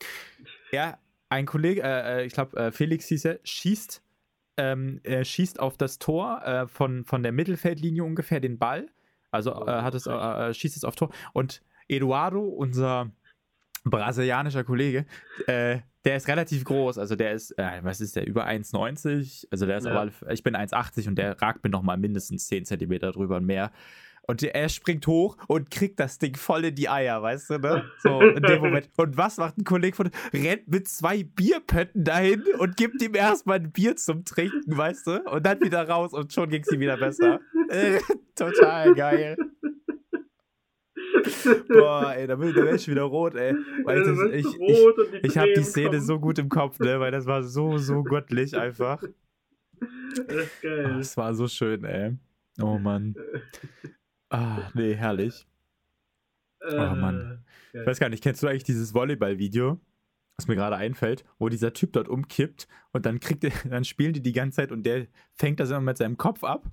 [0.73, 0.99] Ja,
[1.31, 4.03] ein Kollege, äh, äh, ich glaube, äh, Felix hieß er, schießt,
[4.57, 8.89] ähm, er schießt auf das Tor äh, von, von der Mittelfeldlinie ungefähr den Ball.
[9.31, 10.05] Also Oh, äh, hat es,
[10.57, 11.11] schießt es auf Tor.
[11.35, 13.13] Und Eduardo, unser
[13.85, 15.07] brasilianischer Kollege,
[15.47, 16.99] äh, der ist relativ groß.
[16.99, 19.47] Also der ist, äh, was ist der, über 1,90?
[19.51, 19.93] Also der ist Ja.
[19.93, 23.71] Fälle- ich bin 1,80 und der ragt mir nochmal mindestens 10 Zentimeter drüber und mehr.
[24.31, 27.91] Und er springt hoch und kriegt das Ding voll in die Eier, weißt du, ne?
[28.01, 28.91] So in dem Moment.
[28.99, 33.59] Und was macht ein Kollege von rennt mit zwei Bierpötten dahin und gibt ihm erstmal
[33.59, 35.23] ein Bier zum Trinken, weißt du?
[35.31, 37.41] Und dann wieder raus und schon ging es ihm wieder besser.
[37.71, 38.01] Äh,
[38.35, 39.37] total geil.
[41.69, 43.55] Boah, ey, da bin da ich wieder rot, ey.
[43.85, 46.01] Weil das, ich, ich, ich habe die Szene kommen.
[46.03, 47.01] so gut im Kopf, ne?
[47.01, 49.03] Weil das war so, so göttlich einfach.
[50.27, 50.99] Das ist geil.
[51.01, 52.15] Es war so schön, ey.
[52.61, 53.15] Oh Mann.
[54.31, 55.47] Ah, nee, herrlich.
[56.61, 57.45] Oh Mann.
[57.73, 59.81] Ich weiß gar nicht, kennst du eigentlich dieses Volleyball-Video,
[60.37, 64.13] was mir gerade einfällt, wo dieser Typ dort umkippt und dann kriegt er, dann spielen
[64.13, 66.67] die die ganze Zeit und der fängt das immer mit seinem Kopf ab.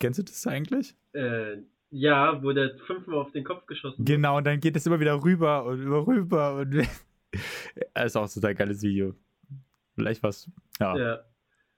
[0.00, 0.96] Kennst du das eigentlich?
[1.12, 1.58] Äh,
[1.90, 4.08] ja, wo der fünfmal auf den Kopf geschossen wird.
[4.08, 6.74] Genau, und dann geht es immer wieder rüber und immer rüber und
[7.94, 9.14] das ist auch so ein geiles Video.
[9.94, 10.50] Vielleicht was.
[10.80, 10.96] Ja.
[10.96, 11.24] Ja.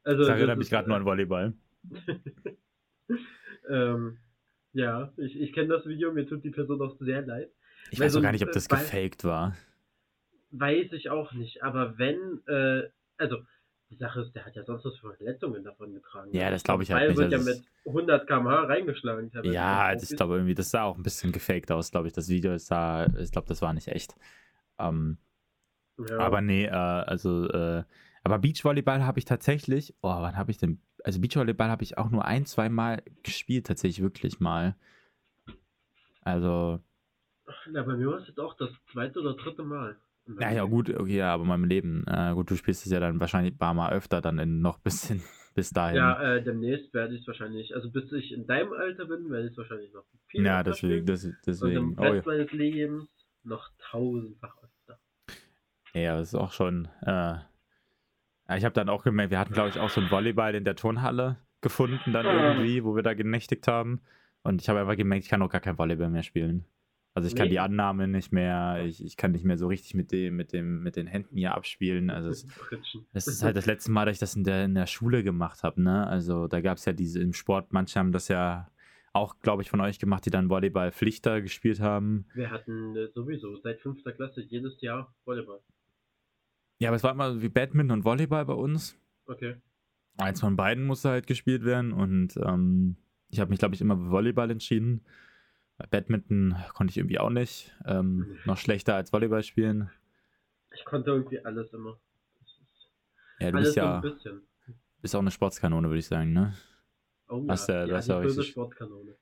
[0.04, 1.52] Also, das erinnert mich gerade nur an Volleyball.
[3.68, 4.18] ähm,
[4.77, 7.51] ja, ich, ich kenne das Video, mir tut die Person auch sehr leid.
[7.91, 9.57] Ich Weil weiß so auch gar nicht, ob das gefaked war.
[10.51, 13.39] Weiß ich auch nicht, aber wenn, äh, also,
[13.89, 16.31] die Sache ist, der hat ja sonst was für Verletzungen davon getragen.
[16.33, 17.18] Ja, das glaube ich halt nicht.
[17.18, 19.31] wird ja Also mit 100 km/h reingeschlagen.
[19.45, 20.16] Ja, das Profis.
[20.16, 22.12] glaube irgendwie, das sah auch ein bisschen gefaked aus, glaube ich.
[22.12, 24.14] Das Video ist da, ich glaube, das war nicht echt.
[24.79, 25.18] Ähm,
[25.99, 26.18] ja.
[26.18, 27.85] Aber nee, äh, also, äh,
[28.24, 32.11] aber Beachvolleyball habe ich tatsächlich, oh, wann habe ich denn, also Beachvolleyball habe ich auch
[32.11, 34.74] nur ein, zwei Mal gespielt, tatsächlich wirklich mal.
[36.22, 36.80] Also,
[37.70, 39.96] Na, bei mir war es jetzt auch das zweite oder dritte Mal.
[40.40, 42.98] ja, ja, gut, okay, ja, aber in meinem Leben, äh, gut, du spielst es ja
[42.98, 45.22] dann wahrscheinlich ein paar Mal öfter, dann in, noch bis, hin,
[45.54, 45.98] bis dahin.
[45.98, 49.46] Ja, äh, demnächst werde ich es wahrscheinlich, also bis ich in deinem Alter bin, werde
[49.46, 52.11] ich es wahrscheinlich noch viel Ja, deswegen, das, Und deswegen, im oh ja.
[52.11, 53.09] Rest meines Lebens
[53.44, 54.98] noch tausendfach öfter.
[55.94, 56.88] Ja, das ist auch schon.
[57.02, 57.36] Äh,
[58.49, 60.64] ja, ich habe dann auch gemerkt, wir hatten, glaube ich, auch so einen Volleyball in
[60.64, 64.01] der Turnhalle gefunden, dann irgendwie, wo wir da genächtigt haben.
[64.42, 66.64] Und ich habe einfach gemerkt, ich kann auch gar kein Volleyball mehr spielen.
[67.14, 67.53] Also ich kann Nee.
[67.53, 70.82] die Annahme nicht mehr, ich, ich kann nicht mehr so richtig mit dem, mit dem,
[70.82, 72.11] mit den Händen hier abspielen.
[72.11, 72.47] Also es,
[73.14, 75.62] das ist halt das letzte Mal, dass ich das in der, in der Schule gemacht
[75.62, 76.07] habe, ne?
[76.07, 78.68] Also da gab es ja diese im Sport, manche haben das ja
[79.14, 82.26] auch, glaube ich, von euch gemacht, die dann Volleyball Pflichter gespielt haben.
[82.34, 85.61] Wir hatten äh, sowieso seit fünfter Klasse jedes Jahr Volleyball.
[86.79, 88.99] Ja, aber es war immer wie Badminton und Volleyball bei uns.
[89.27, 89.57] Okay.
[90.18, 92.97] eins von beiden musste halt gespielt werden und ähm,
[93.29, 95.05] ich habe mich, glaube ich, immer für Volleyball entschieden.
[95.79, 97.74] Bei Badminton konnte ich irgendwie auch nicht.
[97.87, 99.91] Ähm, noch schlechter als Volleyball spielen.
[100.74, 101.99] Ich konnte irgendwie alles immer.
[103.41, 104.03] Ja, du bist ja
[105.03, 106.55] bist auch eine Sportskanone, würde ich sagen, ne?
[107.29, 109.14] Oh Hast ja- die du hast ja auch adipöse richtig- Sportkanone.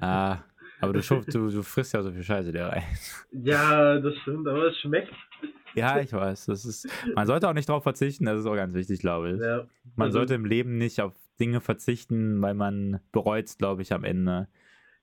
[0.00, 0.38] Ah,
[0.80, 1.00] aber du,
[1.32, 2.82] du, du frisst ja so viel Scheiße da rein.
[3.32, 5.12] Ja, das stimmt, aber es schmeckt.
[5.74, 6.46] Ja, ich weiß.
[6.46, 9.40] Das ist, man sollte auch nicht darauf verzichten, das ist auch ganz wichtig, glaube ich.
[9.40, 9.66] Ja.
[9.96, 13.92] Man also- sollte im Leben nicht auf Dinge verzichten, weil man bereut es, glaube ich,
[13.92, 14.48] am Ende.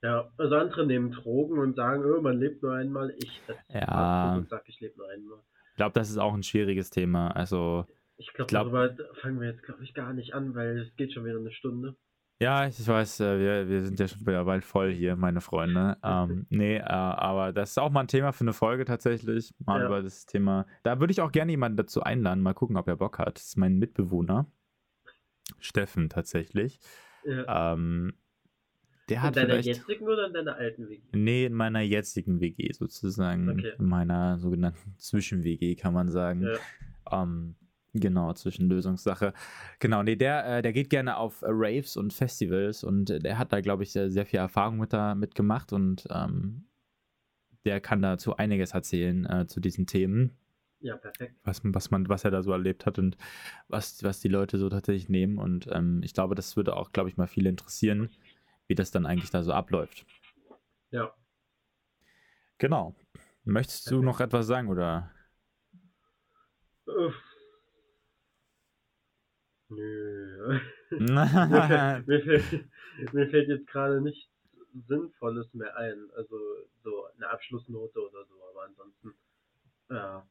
[0.02, 3.14] Ja, also andere nehmen Drogen und sagen, oh, man lebt nur einmal.
[3.18, 3.86] Ich Ja.
[3.86, 5.38] Fastfood und sag, ich lebe nur einmal.
[5.70, 7.28] Ich glaube, das ist auch ein schwieriges Thema.
[7.28, 10.96] Also, Ich glaube, glaub- darüber fangen wir jetzt, glaube ich, gar nicht an, weil es
[10.96, 11.94] geht schon wieder eine Stunde.
[12.42, 15.96] Ja, ich weiß, äh, wir, wir sind ja schon wieder bald voll hier, meine Freunde.
[16.02, 19.54] Ähm, nee, äh, aber das ist auch mal ein Thema für eine Folge tatsächlich.
[19.64, 19.86] Mal Ja.
[19.86, 20.66] über das Thema.
[20.82, 23.36] Da würde ich auch gerne jemanden dazu einladen, mal gucken, ob er Bock hat.
[23.36, 24.46] Das ist mein Mitbewohner.
[25.60, 26.80] Steffen tatsächlich.
[27.24, 27.72] Ja.
[27.74, 28.14] Ähm,
[29.08, 29.66] der in hat deiner vielleicht.
[29.68, 31.02] jetzigen oder in deiner alten WG?
[31.12, 33.48] Nee, in meiner jetzigen WG sozusagen.
[33.50, 33.72] Okay.
[33.78, 36.42] In meiner sogenannten Zwischen-WG, kann man sagen.
[36.42, 37.22] Ja.
[37.22, 37.54] Ähm,
[37.94, 39.32] genau, Zwischenlösungssache.
[39.78, 43.38] Genau, nee, der, äh, der geht gerne auf äh, Raves und Festivals und äh, der
[43.38, 46.66] hat da, glaube ich, sehr, sehr viel Erfahrung mit, da, mit gemacht und ähm,
[47.64, 50.36] der kann dazu einiges erzählen äh, zu diesen Themen,
[50.80, 51.34] ja, perfekt.
[51.44, 53.16] was, was, man, was er da so erlebt hat und
[53.68, 55.38] was, was die Leute so tatsächlich nehmen.
[55.38, 58.10] Und ähm, ich glaube, das würde auch, glaube ich, mal viele interessieren,
[58.66, 60.04] wie das dann eigentlich da so abläuft.
[60.90, 61.14] Ja.
[62.58, 62.94] Genau.
[63.44, 65.10] Möchtest du noch etwas sagen oder?
[66.86, 67.31] Uff.
[69.76, 70.60] Nö.
[70.90, 71.26] mir,
[71.66, 74.30] fällt, mir, fällt, mir fällt jetzt gerade nichts
[74.88, 76.10] Sinnvolles mehr ein.
[76.16, 76.36] Also
[76.82, 79.14] so eine Abschlussnote oder so, aber ansonsten,
[79.90, 80.26] ja,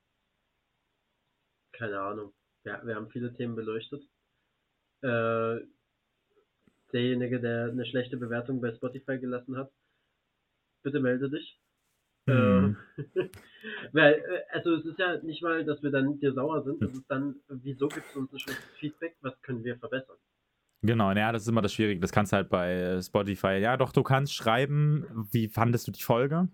[1.72, 2.34] keine Ahnung.
[2.64, 4.04] Ja, wir haben viele Themen beleuchtet.
[5.02, 5.62] Äh,
[6.94, 9.72] derjenige, der eine schlechte Bewertung bei Spotify gelassen hat,
[10.84, 11.60] bitte melde dich.
[12.28, 12.78] Hm.
[12.98, 13.24] Äh,
[13.94, 16.94] weil, äh, also es ist ja nicht mal, dass wir dann dir sauer sind, es
[16.94, 20.18] ist dann, wieso gibt es uns ein schlechtes Feedback, was können wir verbessern?
[20.84, 22.00] Genau, ja, das ist immer das Schwierige.
[22.02, 23.58] Das kannst du halt bei äh, Spotify.
[23.62, 26.48] Ja, doch, du kannst schreiben, wie fandest du die Folge?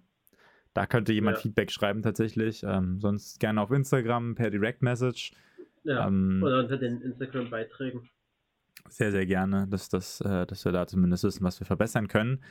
[0.74, 1.41] Da könnte jemand Ja.
[1.43, 2.61] Feedback schreiben tatsächlich.
[2.63, 5.32] Ähm, sonst gerne auf Instagram per Direct Message.
[5.84, 8.09] Ja, Ähm, oder unter den Instagram-Beiträgen.
[8.89, 12.43] sehr, sehr gerne, dass, das, äh, dass wir da zumindest wissen, was wir verbessern können.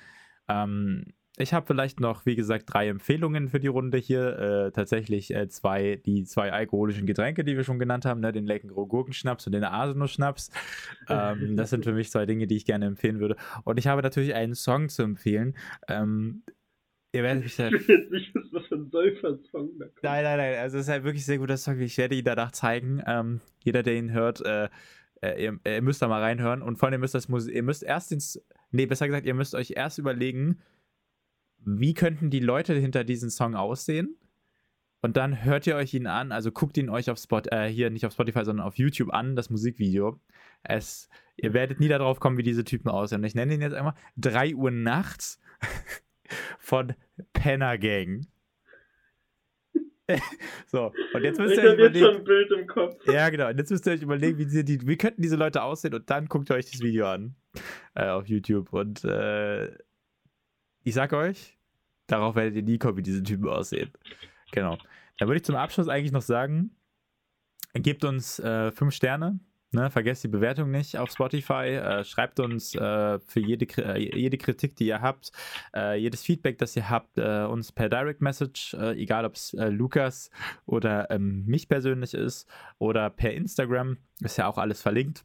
[0.48, 1.04] Ähm,
[1.38, 4.38] ich habe vielleicht noch, wie gesagt, drei Empfehlungen für die Runde hier.
[4.38, 8.32] Äh, tatsächlich äh, zwei, die zwei alkoholischen Getränke, die wir schon genannt haben, ne?
[8.32, 10.50] den leckeren Gurkenschnaps und den Arsenus-Schnaps.
[11.08, 13.36] Ähm, das sind für mich zwei Dinge, die ich gerne empfehlen würde.
[13.62, 15.56] Und ich habe natürlich einen Song zu empfehlen.
[15.86, 16.42] Ähm,
[17.12, 20.02] ihr werdet mich da Ich will jetzt nicht wissen, was für ein Säufer-Song da kommt.
[20.02, 20.58] Nein, nein, nein.
[20.58, 21.78] Also es ist halt wirklich ein sehr guter Song.
[21.78, 23.02] Ich werde ihn danach zeigen.
[23.06, 24.68] Ähm, jeder, der ihn hört, äh,
[25.20, 26.60] äh, ihr, ihr müsst da mal reinhören.
[26.60, 29.34] Und vor allem ihr müsst das Musik, ihr müsst erst ins, nee, besser gesagt, ihr
[29.34, 30.58] müsst euch erst überlegen,
[31.66, 34.16] wie könnten die Leute hinter diesem Song aussehen?
[35.02, 37.90] Und dann hört ihr euch ihn an, also guckt ihn euch auf Spot, äh, hier
[37.90, 40.18] nicht auf Spotify, sondern auf YouTube an, das Musikvideo.
[40.62, 43.20] Es, ihr werdet nie darauf kommen, wie diese Typen aussehen.
[43.20, 45.40] Und ich nenne ihn jetzt einmal 3 Uhr nachts
[46.58, 46.94] von
[47.32, 48.26] Penner Gang.
[50.66, 52.16] so, und jetzt müsst ihr ich euch habe jetzt schon überlegen.
[52.18, 53.06] ein Bild im Kopf.
[53.06, 53.48] Ja, genau.
[53.48, 56.26] Und jetzt müsst ihr euch überlegen, wie, die, wie könnten diese Leute aussehen und dann
[56.26, 57.34] guckt ihr euch das Video an
[57.94, 58.72] äh, auf YouTube.
[58.72, 59.66] Und äh,
[60.84, 61.55] ich sag euch,
[62.06, 63.90] darauf werdet ihr nie kommen, wie diese Typen aussehen.
[64.52, 64.78] Genau.
[65.18, 66.76] Dann würde ich zum Abschluss eigentlich noch sagen,
[67.74, 69.40] gebt uns äh, fünf Sterne.
[69.72, 71.74] Ne, vergesst die Bewertung nicht auf Spotify.
[71.74, 75.32] Äh, schreibt uns äh, für jede, äh, jede Kritik, die ihr habt,
[75.74, 80.30] äh, jedes Feedback, das ihr habt, äh, uns per Direct Message, egal ob es Lukas
[80.66, 82.48] oder ähm, mich persönlich ist
[82.78, 83.98] oder per Instagram.
[84.20, 85.24] Ist ja auch alles verlinkt.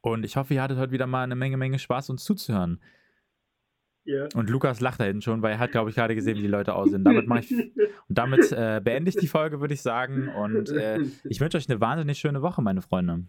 [0.00, 2.80] Und ich hoffe, ihr hattet heute wieder mal eine Menge, Menge Spaß, uns zuzuhören.
[4.04, 4.28] Ja.
[4.34, 6.48] Und Lukas lacht da hinten schon, weil er hat, glaube ich, gerade gesehen, wie die
[6.48, 7.04] Leute aussehen.
[7.04, 7.52] Damit mache ich
[8.08, 10.28] und damit äh, beende ich die Folge, würde ich sagen.
[10.28, 13.24] Und äh, ich wünsche euch eine wahnsinnig schöne Woche, meine Freunde.